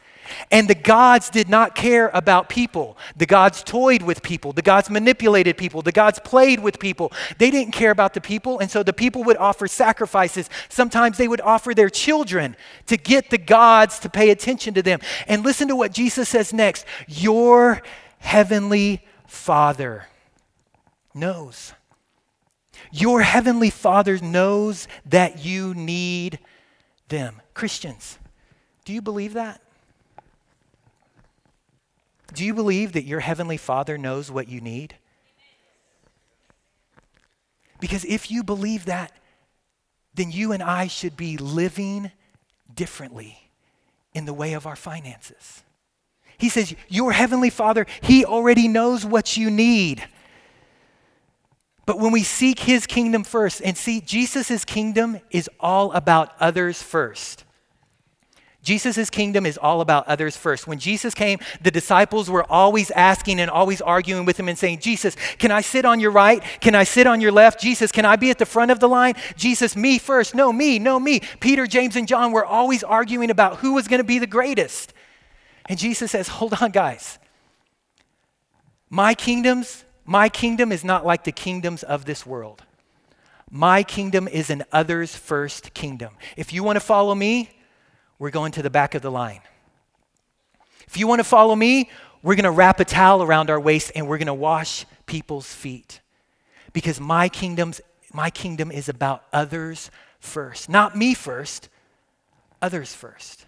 And 0.50 0.68
the 0.68 0.74
gods 0.74 1.30
did 1.30 1.48
not 1.48 1.74
care 1.74 2.10
about 2.12 2.48
people. 2.48 2.96
The 3.16 3.26
gods 3.26 3.62
toyed 3.62 4.02
with 4.02 4.22
people. 4.22 4.52
The 4.52 4.62
gods 4.62 4.90
manipulated 4.90 5.56
people. 5.56 5.82
The 5.82 5.92
gods 5.92 6.18
played 6.18 6.60
with 6.60 6.78
people. 6.78 7.12
They 7.38 7.50
didn't 7.50 7.72
care 7.72 7.90
about 7.90 8.14
the 8.14 8.20
people. 8.20 8.58
And 8.58 8.70
so 8.70 8.82
the 8.82 8.92
people 8.92 9.24
would 9.24 9.36
offer 9.36 9.68
sacrifices. 9.68 10.48
Sometimes 10.68 11.18
they 11.18 11.28
would 11.28 11.40
offer 11.40 11.74
their 11.74 11.90
children 11.90 12.56
to 12.86 12.96
get 12.96 13.30
the 13.30 13.38
gods 13.38 13.98
to 14.00 14.08
pay 14.08 14.30
attention 14.30 14.74
to 14.74 14.82
them. 14.82 15.00
And 15.26 15.44
listen 15.44 15.68
to 15.68 15.76
what 15.76 15.92
Jesus 15.92 16.28
says 16.28 16.52
next 16.52 16.84
Your 17.06 17.82
heavenly 18.18 19.04
Father 19.26 20.06
knows. 21.14 21.72
Your 22.92 23.22
heavenly 23.22 23.70
Father 23.70 24.18
knows 24.18 24.86
that 25.04 25.44
you 25.44 25.74
need 25.74 26.38
them. 27.08 27.40
Christians, 27.54 28.18
do 28.84 28.92
you 28.92 29.02
believe 29.02 29.34
that? 29.34 29.60
Do 32.32 32.44
you 32.44 32.54
believe 32.54 32.92
that 32.92 33.04
your 33.04 33.20
heavenly 33.20 33.56
Father 33.56 33.96
knows 33.96 34.30
what 34.30 34.48
you 34.48 34.60
need? 34.60 34.96
Because 37.80 38.04
if 38.04 38.30
you 38.30 38.42
believe 38.42 38.86
that, 38.86 39.12
then 40.14 40.30
you 40.30 40.52
and 40.52 40.62
I 40.62 40.86
should 40.86 41.16
be 41.16 41.36
living 41.36 42.10
differently 42.74 43.50
in 44.14 44.24
the 44.24 44.32
way 44.32 44.54
of 44.54 44.66
our 44.66 44.76
finances. 44.76 45.62
He 46.38 46.48
says, 46.48 46.74
Your 46.88 47.12
heavenly 47.12 47.50
Father, 47.50 47.86
He 48.02 48.24
already 48.24 48.68
knows 48.68 49.04
what 49.04 49.36
you 49.36 49.50
need. 49.50 50.06
But 51.84 52.00
when 52.00 52.12
we 52.12 52.22
seek 52.22 52.60
His 52.60 52.86
kingdom 52.86 53.24
first, 53.24 53.62
and 53.62 53.76
see, 53.76 54.00
Jesus' 54.00 54.64
kingdom 54.64 55.20
is 55.30 55.48
all 55.60 55.92
about 55.92 56.32
others 56.40 56.82
first. 56.82 57.44
Jesus' 58.66 59.10
kingdom 59.10 59.46
is 59.46 59.56
all 59.56 59.80
about 59.80 60.08
others 60.08 60.36
first. 60.36 60.66
When 60.66 60.80
Jesus 60.80 61.14
came, 61.14 61.38
the 61.62 61.70
disciples 61.70 62.28
were 62.28 62.44
always 62.50 62.90
asking 62.90 63.38
and 63.38 63.48
always 63.48 63.80
arguing 63.80 64.24
with 64.24 64.40
him 64.40 64.48
and 64.48 64.58
saying, 64.58 64.80
Jesus, 64.80 65.16
can 65.38 65.52
I 65.52 65.60
sit 65.60 65.84
on 65.84 66.00
your 66.00 66.10
right? 66.10 66.42
Can 66.60 66.74
I 66.74 66.82
sit 66.82 67.06
on 67.06 67.20
your 67.20 67.30
left? 67.30 67.60
Jesus, 67.60 67.92
can 67.92 68.04
I 68.04 68.16
be 68.16 68.28
at 68.28 68.38
the 68.38 68.44
front 68.44 68.72
of 68.72 68.80
the 68.80 68.88
line? 68.88 69.14
Jesus, 69.36 69.76
me 69.76 69.98
first. 69.98 70.34
No, 70.34 70.52
me, 70.52 70.80
no, 70.80 70.98
me. 70.98 71.20
Peter, 71.38 71.68
James, 71.68 71.94
and 71.94 72.08
John 72.08 72.32
were 72.32 72.44
always 72.44 72.82
arguing 72.82 73.30
about 73.30 73.58
who 73.58 73.74
was 73.74 73.86
going 73.86 74.00
to 74.00 74.04
be 74.04 74.18
the 74.18 74.26
greatest. 74.26 74.92
And 75.66 75.78
Jesus 75.78 76.10
says, 76.10 76.26
Hold 76.26 76.54
on, 76.60 76.72
guys. 76.72 77.20
My 78.90 79.14
kingdoms, 79.14 79.84
my 80.04 80.28
kingdom 80.28 80.72
is 80.72 80.82
not 80.82 81.06
like 81.06 81.22
the 81.22 81.30
kingdoms 81.30 81.84
of 81.84 82.04
this 82.04 82.26
world. 82.26 82.64
My 83.48 83.84
kingdom 83.84 84.26
is 84.26 84.50
an 84.50 84.64
others 84.72 85.14
first 85.14 85.72
kingdom. 85.72 86.14
If 86.36 86.52
you 86.52 86.64
want 86.64 86.74
to 86.74 86.80
follow 86.80 87.14
me, 87.14 87.55
we're 88.18 88.30
going 88.30 88.52
to 88.52 88.62
the 88.62 88.70
back 88.70 88.94
of 88.94 89.02
the 89.02 89.10
line. 89.10 89.40
If 90.86 90.96
you 90.96 91.06
want 91.06 91.20
to 91.20 91.24
follow 91.24 91.54
me, 91.56 91.90
we're 92.22 92.34
going 92.34 92.44
to 92.44 92.50
wrap 92.50 92.80
a 92.80 92.84
towel 92.84 93.22
around 93.22 93.50
our 93.50 93.60
waist 93.60 93.92
and 93.94 94.08
we're 94.08 94.18
going 94.18 94.26
to 94.26 94.34
wash 94.34 94.84
people's 95.06 95.52
feet. 95.52 96.00
because 96.72 97.00
my 97.00 97.26
kingdom's 97.28 97.80
my 98.12 98.28
kingdom 98.28 98.70
is 98.70 98.88
about 98.88 99.24
others 99.32 99.90
first. 100.20 100.68
Not 100.68 100.94
me 100.96 101.14
first, 101.14 101.70
others 102.60 102.94
first. 102.94 103.46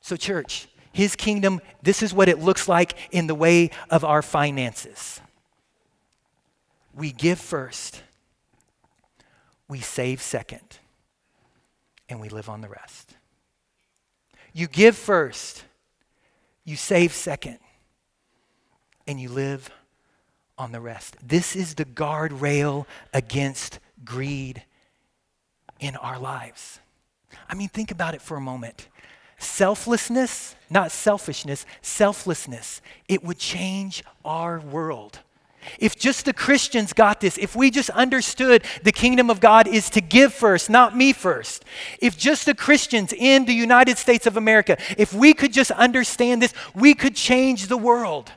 So 0.00 0.16
church, 0.16 0.68
his 0.92 1.14
kingdom, 1.14 1.60
this 1.82 2.02
is 2.02 2.12
what 2.14 2.28
it 2.28 2.38
looks 2.38 2.68
like 2.68 2.96
in 3.10 3.26
the 3.26 3.34
way 3.34 3.70
of 3.90 4.04
our 4.04 4.22
finances. 4.22 5.20
We 6.94 7.12
give 7.12 7.38
first, 7.38 8.02
we 9.68 9.80
save 9.80 10.20
second, 10.22 10.78
and 12.12 12.20
we 12.20 12.28
live 12.28 12.50
on 12.50 12.60
the 12.60 12.68
rest. 12.68 13.14
You 14.52 14.66
give 14.66 14.96
first, 14.96 15.64
you 16.62 16.76
save 16.76 17.12
second, 17.12 17.58
and 19.06 19.18
you 19.18 19.30
live 19.30 19.70
on 20.58 20.72
the 20.72 20.80
rest. 20.80 21.16
This 21.26 21.56
is 21.56 21.74
the 21.74 21.86
guardrail 21.86 22.84
against 23.14 23.80
greed 24.04 24.62
in 25.80 25.96
our 25.96 26.18
lives. 26.18 26.80
I 27.48 27.54
mean, 27.54 27.68
think 27.68 27.90
about 27.90 28.14
it 28.14 28.20
for 28.20 28.36
a 28.36 28.40
moment. 28.40 28.88
Selflessness, 29.38 30.54
not 30.68 30.92
selfishness, 30.92 31.64
selflessness, 31.80 32.82
it 33.08 33.24
would 33.24 33.38
change 33.38 34.04
our 34.22 34.60
world. 34.60 35.20
If 35.78 35.96
just 35.96 36.24
the 36.24 36.32
Christians 36.32 36.92
got 36.92 37.20
this, 37.20 37.38
if 37.38 37.56
we 37.56 37.70
just 37.70 37.90
understood 37.90 38.64
the 38.82 38.92
kingdom 38.92 39.30
of 39.30 39.40
God 39.40 39.66
is 39.66 39.90
to 39.90 40.00
give 40.00 40.32
first, 40.32 40.68
not 40.68 40.96
me 40.96 41.12
first, 41.12 41.64
if 42.00 42.16
just 42.16 42.46
the 42.46 42.54
Christians 42.54 43.12
in 43.12 43.44
the 43.44 43.54
United 43.54 43.98
States 43.98 44.26
of 44.26 44.36
America, 44.36 44.76
if 44.98 45.12
we 45.12 45.34
could 45.34 45.52
just 45.52 45.70
understand 45.72 46.42
this, 46.42 46.54
we 46.74 46.94
could 46.94 47.14
change 47.14 47.68
the 47.68 47.76
world 47.76 48.32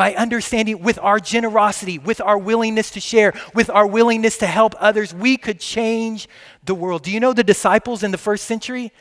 by 0.00 0.14
understanding 0.14 0.82
with 0.82 0.98
our 1.02 1.20
generosity, 1.20 1.98
with 1.98 2.22
our 2.22 2.38
willingness 2.38 2.90
to 2.92 3.00
share, 3.00 3.34
with 3.54 3.68
our 3.68 3.86
willingness 3.86 4.38
to 4.38 4.46
help 4.46 4.74
others, 4.78 5.12
we 5.12 5.36
could 5.36 5.60
change 5.60 6.26
the 6.64 6.74
world. 6.74 7.02
Do 7.02 7.10
you 7.10 7.20
know 7.20 7.34
the 7.34 7.44
disciples 7.44 8.02
in 8.02 8.10
the 8.10 8.16
first 8.16 8.46
century? 8.46 8.92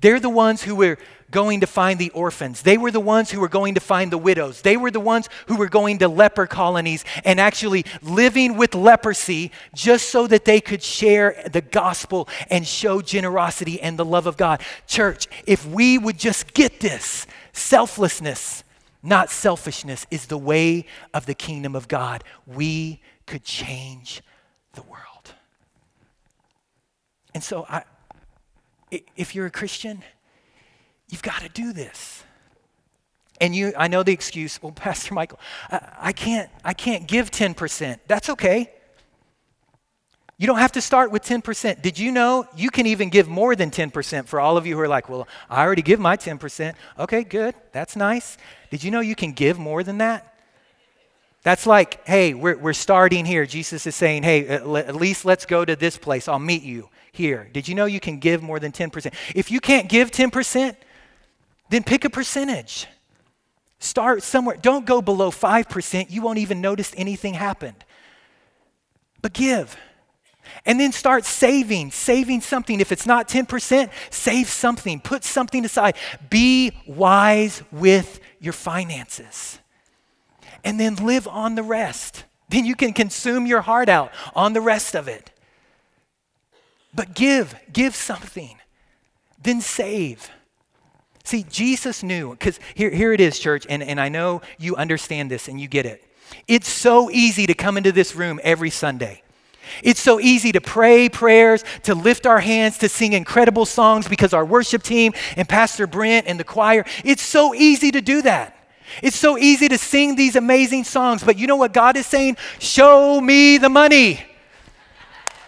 They're 0.00 0.18
the 0.18 0.30
ones 0.30 0.62
who 0.62 0.76
were 0.76 0.96
going 1.30 1.60
to 1.60 1.66
find 1.66 1.98
the 1.98 2.10
orphans. 2.10 2.62
They 2.62 2.78
were 2.78 2.90
the 2.90 3.00
ones 3.00 3.30
who 3.30 3.40
were 3.40 3.48
going 3.48 3.74
to 3.74 3.80
find 3.80 4.10
the 4.10 4.18
widows. 4.18 4.62
They 4.62 4.76
were 4.76 4.90
the 4.90 5.00
ones 5.00 5.28
who 5.46 5.56
were 5.56 5.68
going 5.68 5.98
to 5.98 6.08
leper 6.08 6.46
colonies 6.46 7.04
and 7.24 7.40
actually 7.40 7.84
living 8.02 8.56
with 8.56 8.74
leprosy 8.74 9.52
just 9.74 10.08
so 10.10 10.26
that 10.26 10.44
they 10.44 10.60
could 10.60 10.82
share 10.82 11.42
the 11.50 11.60
gospel 11.60 12.28
and 12.50 12.66
show 12.66 13.00
generosity 13.00 13.80
and 13.80 13.98
the 13.98 14.04
love 14.04 14.26
of 14.26 14.36
God. 14.36 14.62
Church, 14.86 15.26
if 15.46 15.66
we 15.66 15.98
would 15.98 16.18
just 16.18 16.52
get 16.54 16.80
this, 16.80 17.26
selflessness, 17.52 18.64
not 19.02 19.30
selfishness, 19.30 20.06
is 20.10 20.26
the 20.26 20.38
way 20.38 20.86
of 21.14 21.26
the 21.26 21.34
kingdom 21.34 21.74
of 21.74 21.88
God, 21.88 22.24
we 22.46 23.00
could 23.26 23.44
change 23.44 24.22
the 24.74 24.82
world. 24.82 25.34
And 27.34 27.42
so 27.42 27.64
I, 27.68 27.84
if 29.16 29.34
you're 29.34 29.46
a 29.46 29.50
Christian, 29.50 30.02
you've 31.10 31.22
got 31.22 31.40
to 31.42 31.48
do 31.48 31.72
this. 31.72 32.24
And 33.40 33.54
you, 33.54 33.72
I 33.76 33.88
know 33.88 34.02
the 34.02 34.12
excuse, 34.12 34.62
well, 34.62 34.72
Pastor 34.76 35.14
Michael, 35.14 35.40
I, 35.70 35.96
I, 36.00 36.12
can't, 36.12 36.50
I 36.64 36.74
can't 36.74 37.06
give 37.06 37.30
10%. 37.30 37.98
That's 38.06 38.28
okay. 38.30 38.70
You 40.38 40.46
don't 40.46 40.58
have 40.58 40.72
to 40.72 40.80
start 40.80 41.10
with 41.10 41.22
10%. 41.22 41.82
Did 41.82 41.98
you 41.98 42.10
know 42.12 42.46
you 42.56 42.70
can 42.70 42.86
even 42.86 43.10
give 43.10 43.28
more 43.28 43.54
than 43.54 43.70
10% 43.70 44.26
for 44.26 44.40
all 44.40 44.56
of 44.56 44.66
you 44.66 44.74
who 44.74 44.80
are 44.80 44.88
like, 44.88 45.10
well, 45.10 45.28
I 45.50 45.62
already 45.62 45.82
give 45.82 46.00
my 46.00 46.16
10%. 46.16 46.74
Okay, 46.98 47.24
good. 47.24 47.54
That's 47.72 47.94
nice. 47.94 48.38
Did 48.70 48.82
you 48.82 48.90
know 48.90 49.00
you 49.00 49.14
can 49.14 49.32
give 49.32 49.58
more 49.58 49.82
than 49.82 49.98
that? 49.98 50.38
That's 51.42 51.66
like, 51.66 52.06
hey, 52.06 52.32
we're, 52.32 52.56
we're 52.56 52.72
starting 52.72 53.26
here. 53.26 53.44
Jesus 53.44 53.86
is 53.86 53.94
saying, 53.94 54.22
hey, 54.22 54.46
at 54.46 54.96
least 54.96 55.26
let's 55.26 55.44
go 55.44 55.64
to 55.64 55.76
this 55.76 55.98
place. 55.98 56.28
I'll 56.28 56.38
meet 56.38 56.62
you 56.62 56.88
here. 57.12 57.48
Did 57.52 57.68
you 57.68 57.74
know 57.74 57.84
you 57.86 58.00
can 58.00 58.18
give 58.18 58.42
more 58.42 58.58
than 58.58 58.72
10%? 58.72 59.12
If 59.34 59.50
you 59.50 59.60
can't 59.60 59.90
give 59.90 60.10
10%, 60.10 60.74
then 61.70 61.82
pick 61.84 62.04
a 62.04 62.10
percentage. 62.10 62.86
Start 63.78 64.22
somewhere. 64.22 64.58
Don't 64.60 64.84
go 64.84 65.00
below 65.00 65.30
5%. 65.30 66.10
You 66.10 66.20
won't 66.20 66.38
even 66.38 66.60
notice 66.60 66.92
anything 66.96 67.34
happened. 67.34 67.84
But 69.22 69.32
give. 69.32 69.76
And 70.66 70.78
then 70.78 70.92
start 70.92 71.24
saving, 71.24 71.92
saving 71.92 72.40
something. 72.42 72.80
If 72.80 72.92
it's 72.92 73.06
not 73.06 73.28
10%, 73.28 73.90
save 74.10 74.48
something, 74.48 75.00
put 75.00 75.24
something 75.24 75.64
aside. 75.64 75.96
Be 76.28 76.72
wise 76.86 77.62
with 77.70 78.20
your 78.40 78.52
finances. 78.52 79.58
And 80.64 80.78
then 80.78 80.96
live 80.96 81.26
on 81.28 81.54
the 81.54 81.62
rest. 81.62 82.24
Then 82.48 82.66
you 82.66 82.74
can 82.74 82.92
consume 82.92 83.46
your 83.46 83.60
heart 83.62 83.88
out 83.88 84.10
on 84.34 84.52
the 84.52 84.60
rest 84.60 84.94
of 84.94 85.08
it. 85.08 85.30
But 86.92 87.14
give, 87.14 87.54
give 87.72 87.94
something, 87.94 88.58
then 89.40 89.60
save. 89.60 90.30
See, 91.24 91.44
Jesus 91.44 92.02
knew, 92.02 92.30
because 92.30 92.58
here, 92.74 92.90
here 92.90 93.12
it 93.12 93.20
is, 93.20 93.38
church, 93.38 93.66
and, 93.68 93.82
and 93.82 94.00
I 94.00 94.08
know 94.08 94.42
you 94.58 94.76
understand 94.76 95.30
this 95.30 95.48
and 95.48 95.60
you 95.60 95.68
get 95.68 95.86
it. 95.86 96.02
It's 96.48 96.68
so 96.68 97.10
easy 97.10 97.46
to 97.46 97.54
come 97.54 97.76
into 97.76 97.92
this 97.92 98.14
room 98.14 98.40
every 98.42 98.70
Sunday. 98.70 99.22
It's 99.82 100.00
so 100.00 100.18
easy 100.18 100.52
to 100.52 100.60
pray 100.60 101.08
prayers, 101.08 101.64
to 101.84 101.94
lift 101.94 102.26
our 102.26 102.40
hands, 102.40 102.78
to 102.78 102.88
sing 102.88 103.12
incredible 103.12 103.66
songs 103.66 104.08
because 104.08 104.32
our 104.32 104.44
worship 104.44 104.82
team 104.82 105.12
and 105.36 105.48
Pastor 105.48 105.86
Brent 105.86 106.26
and 106.26 106.40
the 106.40 106.44
choir, 106.44 106.84
it's 107.04 107.22
so 107.22 107.54
easy 107.54 107.90
to 107.92 108.00
do 108.00 108.22
that. 108.22 108.56
It's 109.02 109.16
so 109.16 109.38
easy 109.38 109.68
to 109.68 109.78
sing 109.78 110.16
these 110.16 110.34
amazing 110.34 110.84
songs, 110.84 111.22
but 111.22 111.38
you 111.38 111.46
know 111.46 111.56
what 111.56 111.72
God 111.72 111.96
is 111.96 112.06
saying? 112.06 112.36
Show 112.58 113.20
me 113.20 113.58
the 113.58 113.68
money. 113.68 114.24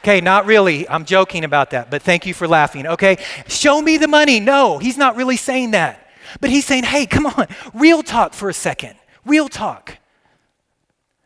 Okay, 0.02 0.20
not 0.20 0.46
really. 0.46 0.88
I'm 0.88 1.04
joking 1.04 1.44
about 1.44 1.70
that, 1.70 1.88
but 1.88 2.02
thank 2.02 2.26
you 2.26 2.34
for 2.34 2.48
laughing. 2.48 2.88
Okay, 2.88 3.18
show 3.46 3.80
me 3.80 3.98
the 3.98 4.08
money. 4.08 4.40
No, 4.40 4.78
he's 4.78 4.98
not 4.98 5.14
really 5.14 5.36
saying 5.36 5.70
that. 5.72 6.10
But 6.40 6.50
he's 6.50 6.66
saying, 6.66 6.82
hey, 6.84 7.06
come 7.06 7.26
on, 7.26 7.46
real 7.72 8.02
talk 8.02 8.34
for 8.34 8.48
a 8.48 8.54
second. 8.54 8.96
Real 9.24 9.48
talk. 9.48 9.98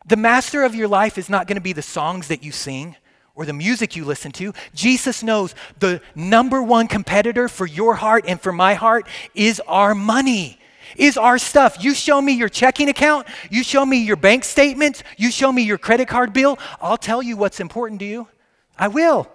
The 0.06 0.16
master 0.16 0.62
of 0.62 0.74
your 0.74 0.88
life 0.88 1.16
is 1.16 1.30
not 1.30 1.46
going 1.46 1.56
to 1.56 1.62
be 1.62 1.72
the 1.72 1.80
songs 1.80 2.28
that 2.28 2.44
you 2.44 2.52
sing 2.52 2.96
or 3.34 3.46
the 3.46 3.54
music 3.54 3.96
you 3.96 4.04
listen 4.04 4.30
to. 4.32 4.52
Jesus 4.74 5.22
knows 5.22 5.54
the 5.78 6.02
number 6.14 6.62
one 6.62 6.86
competitor 6.86 7.48
for 7.48 7.66
your 7.66 7.94
heart 7.94 8.26
and 8.28 8.38
for 8.38 8.52
my 8.52 8.74
heart 8.74 9.06
is 9.34 9.60
our 9.66 9.94
money 9.94 10.58
is 10.96 11.16
our 11.16 11.36
stuff. 11.38 11.82
You 11.82 11.94
show 11.94 12.22
me 12.22 12.32
your 12.32 12.48
checking 12.48 12.88
account, 12.88 13.26
you 13.50 13.64
show 13.64 13.84
me 13.84 13.98
your 13.98 14.16
bank 14.16 14.44
statements, 14.44 15.02
you 15.16 15.30
show 15.30 15.50
me 15.50 15.62
your 15.62 15.78
credit 15.78 16.08
card 16.08 16.32
bill, 16.32 16.58
I'll 16.80 16.96
tell 16.96 17.22
you 17.22 17.36
what's 17.36 17.60
important 17.60 18.00
to 18.00 18.06
you. 18.06 18.28
I 18.78 18.88
will. 18.88 19.28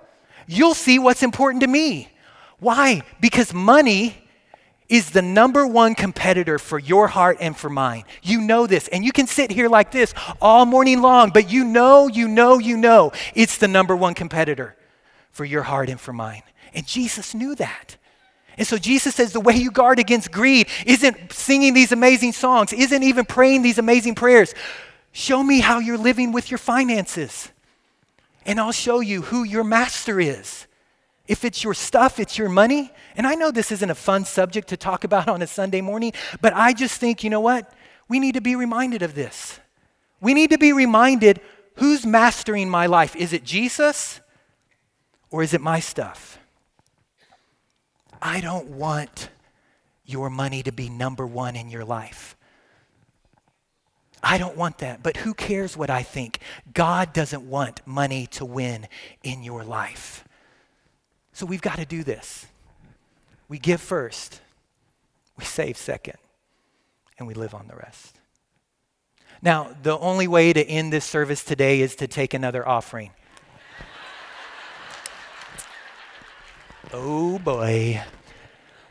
You'll 0.48 0.74
see 0.74 1.00
what's 1.00 1.24
important 1.24 1.62
to 1.62 1.68
me. 1.68 2.10
Why? 2.60 3.04
Because 3.20 3.54
money 3.54 4.18
is 4.92 5.12
the 5.12 5.22
number 5.22 5.66
one 5.66 5.96
competitor 5.96 6.60
for 6.60 6.78
your 6.78 7.08
heart 7.08 7.38
and 7.40 7.56
for 7.56 7.70
mine. 7.70 8.04
You 8.22 8.42
know 8.42 8.68
this. 8.68 8.90
And 8.90 9.06
you 9.06 9.14
can 9.14 9.26
sit 9.26 9.50
here 9.50 9.70
like 9.70 9.92
this 9.92 10.14
all 10.42 10.66
morning 10.66 11.02
long, 11.02 11.30
but 11.30 11.50
you 11.50 11.64
know, 11.64 12.10
you 12.10 12.28
know, 12.28 12.60
you 12.60 12.76
know 12.76 13.14
it's 13.34 13.58
the 13.58 13.70
number 13.70 13.96
one 13.96 14.14
competitor 14.14 14.76
for 15.32 15.46
your 15.46 15.64
heart 15.64 15.90
and 15.90 16.00
for 16.00 16.12
mine. 16.12 16.44
And 16.74 16.86
Jesus 16.86 17.34
knew 17.34 17.56
that. 17.56 17.96
And 18.58 18.68
so 18.68 18.78
Jesus 18.78 19.16
says 19.16 19.32
the 19.32 19.40
way 19.40 19.56
you 19.56 19.72
guard 19.72 19.98
against 19.98 20.32
greed 20.32 20.68
isn't 20.86 21.32
singing 21.32 21.74
these 21.74 21.94
amazing 21.94 22.34
songs, 22.34 22.74
isn't 22.74 23.04
even 23.04 23.24
praying 23.24 23.62
these 23.62 23.78
amazing 23.78 24.16
prayers. 24.16 24.54
Show 25.14 25.42
me 25.42 25.62
how 25.62 25.80
you're 25.80 25.98
living 25.98 26.34
with 26.34 26.52
your 26.52 26.58
finances 26.58 27.50
and 28.46 28.60
I'll 28.60 28.72
show 28.72 29.00
you 29.00 29.22
who 29.22 29.44
your 29.44 29.64
master 29.64 30.20
is. 30.20 30.68
If 31.28 31.46
it's 31.46 31.64
your 31.64 31.74
stuff, 31.74 32.20
it's 32.20 32.38
your 32.38 32.50
money. 32.50 32.92
And 33.16 33.26
I 33.26 33.36
know 33.36 33.52
this 33.52 33.72
isn't 33.72 33.90
a 33.90 33.96
fun 33.96 34.26
subject 34.26 34.68
to 34.70 34.78
talk 34.78 35.04
about 35.04 35.28
on 35.28 35.42
a 35.42 35.48
Sunday 35.48 35.82
morning, 35.82 36.14
but 36.42 36.54
I 36.54 36.74
just 36.74 37.00
think, 37.00 37.24
you 37.24 37.30
know 37.30 37.40
what? 37.40 37.72
We 38.10 38.20
need 38.20 38.34
to 38.34 38.42
be 38.42 38.56
reminded 38.56 39.02
of 39.02 39.16
this. 39.16 39.60
We 40.20 40.34
need 40.34 40.50
to 40.50 40.58
be 40.58 40.74
reminded 40.74 41.40
who's 41.76 42.06
mastering 42.06 42.70
my 42.70 42.86
life? 42.86 43.16
Is 43.16 43.34
it 43.34 43.44
Jesus 43.44 44.20
or 45.30 45.42
is 45.42 45.54
it 45.54 45.62
my 45.62 45.80
stuff? 45.80 46.38
I 48.22 48.42
don't 48.42 48.68
want 48.68 49.30
your 50.06 50.30
money 50.30 50.62
to 50.64 50.72
be 50.72 50.90
number 50.90 51.26
one 51.26 51.56
in 51.56 51.70
your 51.70 51.86
life. 51.86 52.36
I 54.24 54.38
don't 54.38 54.56
want 54.56 54.80
that. 54.80 55.02
But 55.02 55.18
who 55.18 55.34
cares 55.34 55.76
what 55.76 55.90
I 55.90 56.04
think? 56.04 56.40
God 56.74 57.14
doesn't 57.14 57.44
want 57.44 57.82
money 57.86 58.28
to 58.28 58.46
win 58.46 58.88
in 59.24 59.44
your 59.44 59.64
life. 59.64 60.26
So 61.34 61.46
we've 61.46 61.62
got 61.62 61.78
to 61.78 61.86
do 61.86 62.04
this. 62.04 62.46
We 63.48 63.58
give 63.58 63.82
first, 63.82 64.42
we 65.38 65.44
save 65.44 65.76
second, 65.76 66.18
and 67.18 67.28
we 67.28 67.34
live 67.34 67.54
on 67.54 67.68
the 67.68 67.76
rest. 67.76 68.18
Now, 69.42 69.76
the 69.82 69.98
only 69.98 70.28
way 70.28 70.54
to 70.54 70.64
end 70.64 70.94
this 70.94 71.04
service 71.04 71.44
today 71.44 71.82
is 71.82 71.96
to 71.96 72.08
take 72.08 72.34
another 72.34 72.68
offering. 72.68 73.12
oh 76.94 77.40
boy. 77.40 78.02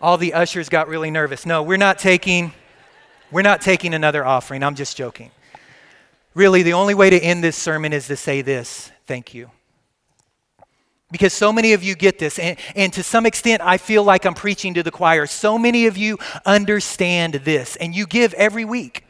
All 0.00 0.16
the 0.16 0.34
ushers 0.34 0.68
got 0.68 0.88
really 0.88 1.10
nervous. 1.10 1.46
No, 1.46 1.62
we're 1.62 1.76
not 1.76 1.98
taking 1.98 2.52
we're 3.30 3.42
not 3.42 3.60
taking 3.60 3.94
another 3.94 4.24
offering. 4.24 4.62
I'm 4.62 4.74
just 4.74 4.96
joking. 4.96 5.30
Really, 6.34 6.62
the 6.62 6.74
only 6.74 6.94
way 6.94 7.10
to 7.10 7.18
end 7.18 7.42
this 7.42 7.56
sermon 7.56 7.92
is 7.92 8.06
to 8.06 8.16
say 8.16 8.42
this 8.42 8.90
thank 9.06 9.34
you. 9.34 9.50
Because 11.10 11.32
so 11.32 11.52
many 11.52 11.72
of 11.72 11.82
you 11.82 11.96
get 11.96 12.20
this, 12.20 12.38
and, 12.38 12.56
and 12.76 12.92
to 12.92 13.02
some 13.02 13.26
extent, 13.26 13.62
I 13.62 13.78
feel 13.78 14.04
like 14.04 14.24
I'm 14.24 14.34
preaching 14.34 14.74
to 14.74 14.84
the 14.84 14.92
choir. 14.92 15.26
So 15.26 15.58
many 15.58 15.86
of 15.86 15.96
you 15.96 16.18
understand 16.46 17.34
this, 17.34 17.74
and 17.76 17.94
you 17.94 18.06
give 18.06 18.32
every 18.34 18.64
week. 18.64 19.04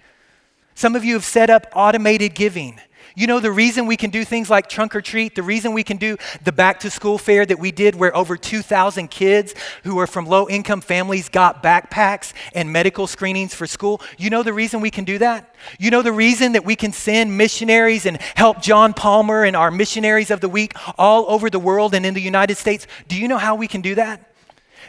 Some 0.75 0.97
of 0.97 1.05
you 1.05 1.13
have 1.13 1.27
set 1.27 1.51
up 1.51 1.67
automated 1.75 2.35
giving. 2.35 2.81
You 3.21 3.27
know, 3.27 3.39
the 3.39 3.53
reason 3.53 3.85
we 3.85 3.99
can 3.99 4.09
do 4.09 4.25
things 4.25 4.49
like 4.49 4.67
trunk 4.67 4.97
or 4.97 5.03
treat, 5.03 5.35
the 5.35 5.43
reason 5.43 5.75
we 5.75 5.85
can 5.85 5.99
do 5.99 6.17
the 6.43 6.53
back 6.53 6.81
to 6.81 6.91
school 6.91 7.19
fair 7.19 7.45
that 7.45 7.59
we 7.59 7.71
did, 7.71 7.95
where 7.95 8.17
over 8.17 8.35
2,000 8.35 9.11
kids 9.11 9.55
who 9.85 9.99
are 9.99 10.07
from 10.07 10.25
low 10.25 10.49
income 10.49 10.81
families 10.81 11.29
got 11.29 11.63
backpacks 11.63 12.33
and 12.55 12.73
medical 12.73 13.07
screenings 13.07 13.55
for 13.55 13.67
school. 13.67 14.01
You 14.17 14.31
know 14.31 14.43
the 14.43 14.55
reason 14.55 14.81
we 14.81 14.91
can 14.91 15.05
do 15.05 15.19
that? 15.19 15.55
You 15.79 15.91
know 15.91 16.01
the 16.01 16.15
reason 16.15 16.53
that 16.53 16.65
we 16.65 16.77
can 16.77 16.93
send 16.93 17.37
missionaries 17.37 18.07
and 18.07 18.17
help 18.37 18.63
John 18.63 18.95
Palmer 18.95 19.45
and 19.45 19.55
our 19.55 19.71
missionaries 19.71 20.31
of 20.31 20.41
the 20.41 20.49
week 20.49 20.73
all 20.97 21.27
over 21.29 21.51
the 21.51 21.59
world 21.59 21.95
and 21.95 22.07
in 22.07 22.15
the 22.15 22.23
United 22.23 22.57
States? 22.57 22.87
Do 23.07 23.21
you 23.21 23.29
know 23.29 23.37
how 23.37 23.55
we 23.55 23.69
can 23.69 23.83
do 23.83 23.97
that? 23.97 24.33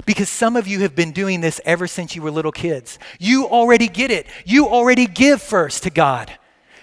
Because 0.06 0.30
some 0.30 0.56
of 0.56 0.70
you 0.70 0.80
have 0.84 0.96
been 0.96 1.12
doing 1.12 1.42
this 1.42 1.60
ever 1.66 1.86
since 1.86 2.16
you 2.16 2.22
were 2.22 2.32
little 2.32 2.54
kids. 2.54 2.98
You 3.20 3.48
already 3.48 3.90
get 3.90 4.10
it. 4.10 4.26
You 4.46 4.70
already 4.70 5.06
give 5.06 5.42
first 5.42 5.84
to 5.84 5.90
God. 5.90 6.38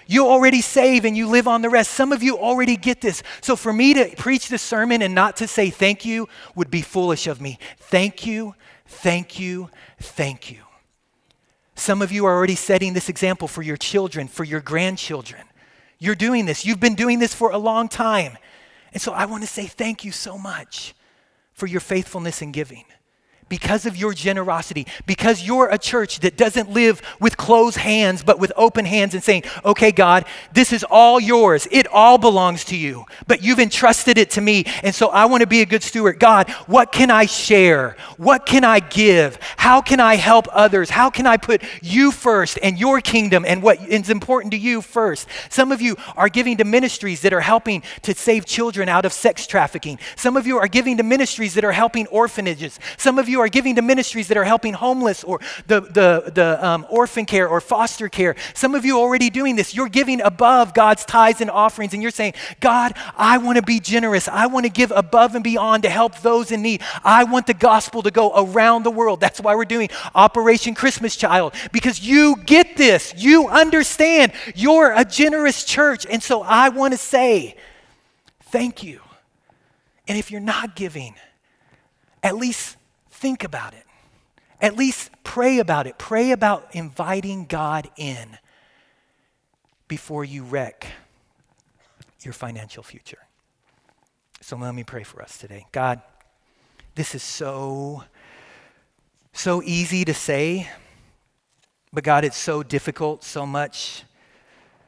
You 0.09 0.25
already 0.25 0.61
save 0.61 1.05
and 1.05 1.15
you 1.15 1.27
live 1.27 1.47
on 1.47 1.61
the 1.61 1.69
rest. 1.69 1.91
Some 1.91 2.11
of 2.11 2.23
you 2.23 2.35
already 2.35 2.75
get 2.77 2.99
this. 2.99 3.21
So 3.41 3.55
for 3.55 3.71
me 3.71 3.93
to 3.93 4.15
preach 4.17 4.49
this 4.49 4.63
sermon 4.63 5.03
and 5.03 5.13
not 5.13 5.37
to 5.37 5.47
say 5.47 5.69
thank 5.69 6.03
you 6.03 6.27
would 6.55 6.71
be 6.71 6.81
foolish 6.81 7.27
of 7.27 7.39
me. 7.39 7.59
Thank 7.77 8.25
you, 8.25 8.55
thank 8.87 9.39
you, 9.39 9.69
thank 9.99 10.49
you. 10.49 10.63
Some 11.75 12.01
of 12.01 12.11
you 12.11 12.25
are 12.25 12.35
already 12.35 12.55
setting 12.55 12.93
this 12.93 13.07
example 13.07 13.47
for 13.47 13.61
your 13.61 13.77
children, 13.77 14.27
for 14.27 14.43
your 14.43 14.61
grandchildren. 14.61 15.43
You're 15.99 16.15
doing 16.15 16.47
this. 16.47 16.65
You've 16.65 16.79
been 16.79 16.95
doing 16.95 17.19
this 17.19 17.35
for 17.35 17.51
a 17.51 17.59
long 17.59 17.87
time. 17.87 18.35
And 18.91 18.99
so 18.99 19.11
I 19.11 19.25
want 19.25 19.43
to 19.43 19.47
say 19.47 19.67
thank 19.67 20.03
you 20.03 20.11
so 20.11 20.39
much 20.39 20.95
for 21.53 21.67
your 21.67 21.81
faithfulness 21.81 22.41
in 22.41 22.51
giving 22.51 22.85
because 23.49 23.85
of 23.85 23.97
your 23.97 24.13
generosity, 24.13 24.87
because 25.05 25.43
you're 25.43 25.67
a 25.69 25.77
church 25.77 26.19
that 26.19 26.37
doesn't 26.37 26.69
live 26.69 27.01
with 27.19 27.35
closed 27.35 27.77
hands, 27.77 28.23
but 28.23 28.39
with 28.39 28.51
open 28.55 28.85
hands 28.85 29.13
and 29.13 29.23
saying, 29.23 29.43
okay, 29.65 29.91
God, 29.91 30.25
this 30.53 30.71
is 30.71 30.85
all 30.89 31.19
yours. 31.19 31.67
It 31.71 31.87
all 31.87 32.17
belongs 32.17 32.63
to 32.65 32.77
you, 32.77 33.05
but 33.27 33.43
you've 33.43 33.59
entrusted 33.59 34.17
it 34.17 34.29
to 34.31 34.41
me. 34.41 34.65
And 34.83 34.93
so 34.93 35.09
I 35.09 35.25
want 35.25 35.41
to 35.41 35.47
be 35.47 35.61
a 35.61 35.65
good 35.65 35.83
steward. 35.83 36.19
God, 36.19 36.49
what 36.67 36.91
can 36.91 37.11
I 37.11 37.25
share? 37.25 37.97
What 38.17 38.45
can 38.45 38.63
I 38.63 38.79
give? 38.79 39.39
How 39.57 39.81
can 39.81 39.99
I 39.99 40.15
help 40.15 40.47
others? 40.51 40.89
How 40.89 41.09
can 41.09 41.25
I 41.25 41.37
put 41.37 41.63
you 41.81 42.11
first 42.11 42.59
and 42.61 42.79
your 42.79 43.01
kingdom 43.01 43.45
and 43.45 43.63
what 43.63 43.81
is 43.87 44.09
important 44.09 44.51
to 44.51 44.57
you 44.57 44.81
first? 44.81 45.27
Some 45.49 45.71
of 45.71 45.81
you 45.81 45.95
are 46.15 46.29
giving 46.29 46.57
to 46.57 46.63
ministries 46.63 47.21
that 47.21 47.33
are 47.33 47.41
helping 47.41 47.83
to 48.03 48.13
save 48.13 48.45
children 48.45 48.89
out 48.89 49.05
of 49.05 49.13
sex 49.13 49.47
trafficking. 49.47 49.99
Some 50.15 50.37
of 50.37 50.45
you 50.45 50.57
are 50.57 50.67
giving 50.67 50.97
to 50.97 51.03
ministries 51.03 51.55
that 51.55 51.63
are 51.63 51.71
helping 51.71 52.05
orphanages. 52.07 52.79
Some 52.97 53.17
of 53.17 53.27
you 53.39 53.45
are 53.45 53.49
giving 53.49 53.75
to 53.75 53.81
ministries 53.81 54.27
that 54.27 54.35
are 54.35 54.43
helping 54.43 54.73
homeless 54.73 55.23
or 55.23 55.39
the, 55.67 55.79
the, 55.79 56.31
the 56.35 56.65
um, 56.65 56.85
orphan 56.89 57.25
care 57.25 57.47
or 57.47 57.61
foster 57.61 58.09
care. 58.09 58.35
Some 58.53 58.75
of 58.75 58.83
you 58.83 58.97
are 58.97 59.01
already 59.01 59.29
doing 59.29 59.55
this. 59.55 59.73
You're 59.73 59.87
giving 59.87 60.19
above 60.19 60.73
God's 60.73 61.05
tithes 61.05 61.39
and 61.39 61.49
offerings, 61.49 61.93
and 61.93 62.01
you're 62.01 62.11
saying, 62.11 62.33
God, 62.59 62.93
I 63.15 63.37
want 63.37 63.55
to 63.55 63.61
be 63.61 63.79
generous. 63.79 64.27
I 64.27 64.47
want 64.47 64.65
to 64.65 64.69
give 64.69 64.91
above 64.91 65.35
and 65.35 65.43
beyond 65.43 65.83
to 65.83 65.89
help 65.89 66.19
those 66.19 66.51
in 66.51 66.61
need. 66.61 66.81
I 67.03 67.23
want 67.23 67.47
the 67.47 67.53
gospel 67.53 68.01
to 68.01 68.11
go 68.11 68.33
around 68.35 68.83
the 68.83 68.91
world. 68.91 69.21
That's 69.21 69.39
why 69.39 69.55
we're 69.55 69.63
doing 69.63 69.89
Operation 70.13 70.75
Christmas 70.75 71.15
Child, 71.15 71.53
because 71.71 72.05
you 72.05 72.35
get 72.45 72.75
this. 72.75 73.13
You 73.15 73.47
understand. 73.47 74.33
You're 74.53 74.91
a 74.91 75.05
generous 75.05 75.63
church. 75.63 76.05
And 76.09 76.21
so 76.21 76.41
I 76.41 76.67
want 76.69 76.93
to 76.93 76.97
say, 76.97 77.55
thank 78.41 78.83
you. 78.83 78.99
And 80.09 80.17
if 80.17 80.29
you're 80.29 80.41
not 80.41 80.75
giving, 80.75 81.15
at 82.21 82.35
least 82.35 82.75
think 83.19 83.43
about 83.43 83.73
it. 83.73 83.83
At 84.61 84.77
least 84.77 85.11
pray 85.23 85.59
about 85.59 85.87
it. 85.87 85.97
Pray 85.97 86.31
about 86.31 86.73
inviting 86.73 87.45
God 87.45 87.89
in 87.97 88.37
before 89.87 90.23
you 90.23 90.43
wreck 90.43 90.87
your 92.21 92.33
financial 92.33 92.81
future. 92.81 93.19
So 94.41 94.55
let 94.55 94.73
me 94.73 94.83
pray 94.83 95.03
for 95.03 95.21
us 95.21 95.37
today. 95.37 95.65
God, 95.71 96.01
this 96.95 97.13
is 97.13 97.23
so, 97.23 98.03
so 99.33 99.61
easy 99.63 100.05
to 100.05 100.13
say, 100.13 100.69
but 101.91 102.03
God, 102.03 102.23
it's 102.23 102.37
so 102.37 102.63
difficult, 102.63 103.23
so 103.23 103.45
much 103.45 104.03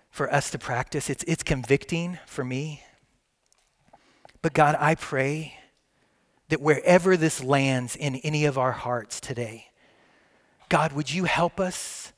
for 0.09 0.31
us 0.33 0.51
to 0.51 0.57
practice. 0.57 1.09
It's, 1.09 1.23
it's 1.25 1.43
convicting 1.43 2.17
for 2.27 2.45
me. 2.45 2.83
But 4.41 4.53
God, 4.53 4.75
I 4.79 4.95
pray 4.95 5.55
that 6.51 6.59
wherever 6.59 7.15
this 7.15 7.41
lands 7.41 7.95
in 7.95 8.17
any 8.17 8.43
of 8.43 8.57
our 8.57 8.73
hearts 8.73 9.21
today, 9.21 9.67
God, 10.67 10.91
would 10.91 11.09
you 11.09 11.23
help 11.23 11.61
us 11.61 12.11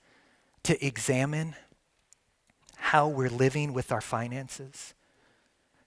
to 0.64 0.84
examine 0.84 1.54
how 2.78 3.08
we're 3.08 3.30
living 3.30 3.74
with 3.74 3.92
our 3.92 4.02
finances? 4.02 4.96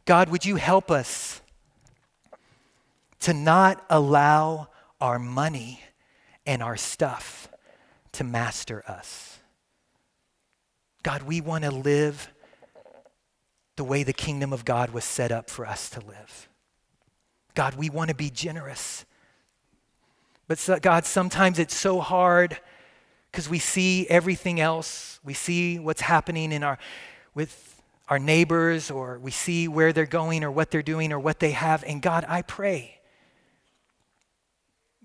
God, 0.04 0.28
would 0.28 0.44
you 0.44 0.54
help 0.54 0.92
us 0.92 1.40
to 3.18 3.34
not 3.34 3.84
allow 3.90 4.68
our 5.00 5.18
money 5.18 5.82
and 6.46 6.62
our 6.62 6.76
stuff 6.76 7.48
to 8.12 8.22
master 8.22 8.84
us? 8.86 9.40
God, 11.02 11.24
we 11.24 11.40
want 11.40 11.64
to 11.64 11.72
live 11.72 12.32
the 13.74 13.82
way 13.82 14.04
the 14.04 14.12
kingdom 14.12 14.52
of 14.52 14.64
God 14.64 14.90
was 14.90 15.04
set 15.04 15.32
up 15.32 15.50
for 15.50 15.66
us 15.66 15.90
to 15.90 16.00
live. 16.00 16.48
God, 17.56 17.74
we 17.74 17.88
want 17.88 18.10
to 18.10 18.14
be 18.14 18.28
generous. 18.28 19.06
But 20.46 20.58
so, 20.58 20.78
God, 20.78 21.06
sometimes 21.06 21.58
it's 21.58 21.74
so 21.74 22.00
hard 22.00 22.58
because 23.32 23.48
we 23.48 23.58
see 23.58 24.06
everything 24.08 24.60
else. 24.60 25.18
We 25.24 25.32
see 25.32 25.78
what's 25.78 26.02
happening 26.02 26.52
in 26.52 26.62
our 26.62 26.78
with 27.34 27.82
our 28.08 28.18
neighbors 28.18 28.90
or 28.90 29.18
we 29.18 29.30
see 29.30 29.68
where 29.68 29.92
they're 29.92 30.06
going 30.06 30.44
or 30.44 30.50
what 30.50 30.70
they're 30.70 30.82
doing 30.82 31.12
or 31.12 31.18
what 31.18 31.40
they 31.40 31.50
have. 31.52 31.82
And 31.84 32.00
God, 32.00 32.26
I 32.28 32.42
pray. 32.42 33.00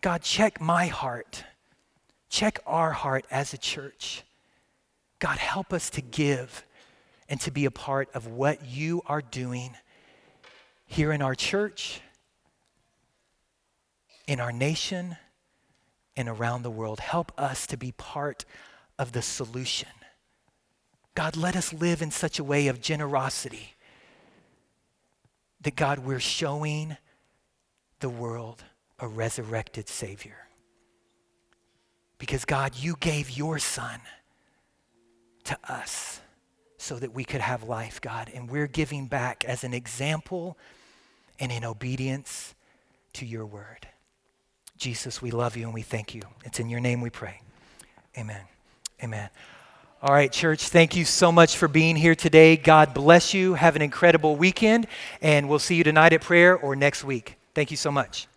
God, 0.02 0.22
check 0.22 0.60
my 0.60 0.88
heart. 0.88 1.46
Check 2.30 2.60
our 2.68 2.92
heart 2.92 3.26
as 3.32 3.54
a 3.54 3.58
church. 3.58 4.24
God, 5.20 5.38
help 5.38 5.72
us 5.72 5.90
to 5.92 6.02
give 6.02 6.66
and 7.30 7.40
to 7.42 7.52
be 7.52 7.64
a 7.64 7.72
part 7.72 8.10
of 8.14 8.28
what 8.28 8.66
you 8.66 9.02
are 9.06 9.22
doing 9.22 9.76
here 10.86 11.14
in 11.14 11.22
our 11.22 11.34
church 11.34 12.02
in 14.28 14.40
our 14.40 14.52
nation 14.52 15.18
and 16.16 16.28
around 16.28 16.64
the 16.64 16.72
world. 16.72 17.00
Help 17.00 17.32
us 17.38 17.66
to 17.68 17.78
be 17.78 17.92
part 17.94 18.46
of 19.00 19.12
the 19.12 19.22
solution. 19.22 19.90
God, 21.16 21.36
let 21.36 21.56
us 21.56 21.74
live 21.74 22.02
in 22.02 22.12
such 22.12 22.40
a 22.40 22.44
way 22.44 22.68
of 22.68 22.82
generosity 22.82 23.74
that, 25.62 25.76
God, 25.76 26.00
we're 26.00 26.20
showing 26.20 26.98
the 28.00 28.10
world 28.10 28.64
a 29.00 29.08
resurrected 29.08 29.88
Savior. 29.88 30.48
Because, 32.18 32.46
God, 32.46 32.76
you 32.76 32.96
gave 33.00 33.30
your 33.30 33.60
Son 33.60 34.00
to 35.44 35.58
us 35.68 36.22
so 36.78 36.98
that 36.98 37.14
we 37.14 37.24
could 37.24 37.42
have 37.42 37.64
life, 37.64 38.00
God. 38.02 38.32
And 38.34 38.50
we're 38.50 38.68
giving 38.68 39.08
back 39.08 39.44
as 39.46 39.64
an 39.64 39.74
example 39.74 40.58
and 41.40 41.52
in 41.52 41.66
obedience 41.66 42.56
to 43.14 43.26
your 43.26 43.46
word. 43.46 43.88
Jesus, 44.82 45.22
we 45.22 45.30
love 45.30 45.56
you 45.56 45.66
and 45.66 45.76
we 45.76 45.84
thank 45.84 46.16
you. 46.16 46.24
It's 46.44 46.60
in 46.60 46.68
your 46.68 46.80
name 46.80 47.02
we 47.02 47.12
pray. 47.12 47.40
Amen. 48.18 48.42
Amen. 49.04 49.30
All 50.02 50.12
right, 50.12 50.32
church, 50.32 50.70
thank 50.70 50.96
you 50.96 51.06
so 51.06 51.32
much 51.32 51.56
for 51.56 51.68
being 51.68 51.96
here 51.96 52.16
today. 52.16 52.58
God 52.58 52.96
bless 52.96 53.32
you. 53.32 53.54
Have 53.54 53.76
an 53.76 53.84
incredible 53.84 54.36
weekend, 54.36 54.88
and 55.22 55.48
we'll 55.48 55.60
see 55.60 55.76
you 55.76 55.84
tonight 55.84 56.14
at 56.14 56.22
prayer 56.22 56.58
or 56.58 56.76
next 56.76 57.04
week. 57.04 57.36
Thank 57.54 57.70
you 57.70 57.78
so 57.78 57.92
much. 57.92 58.28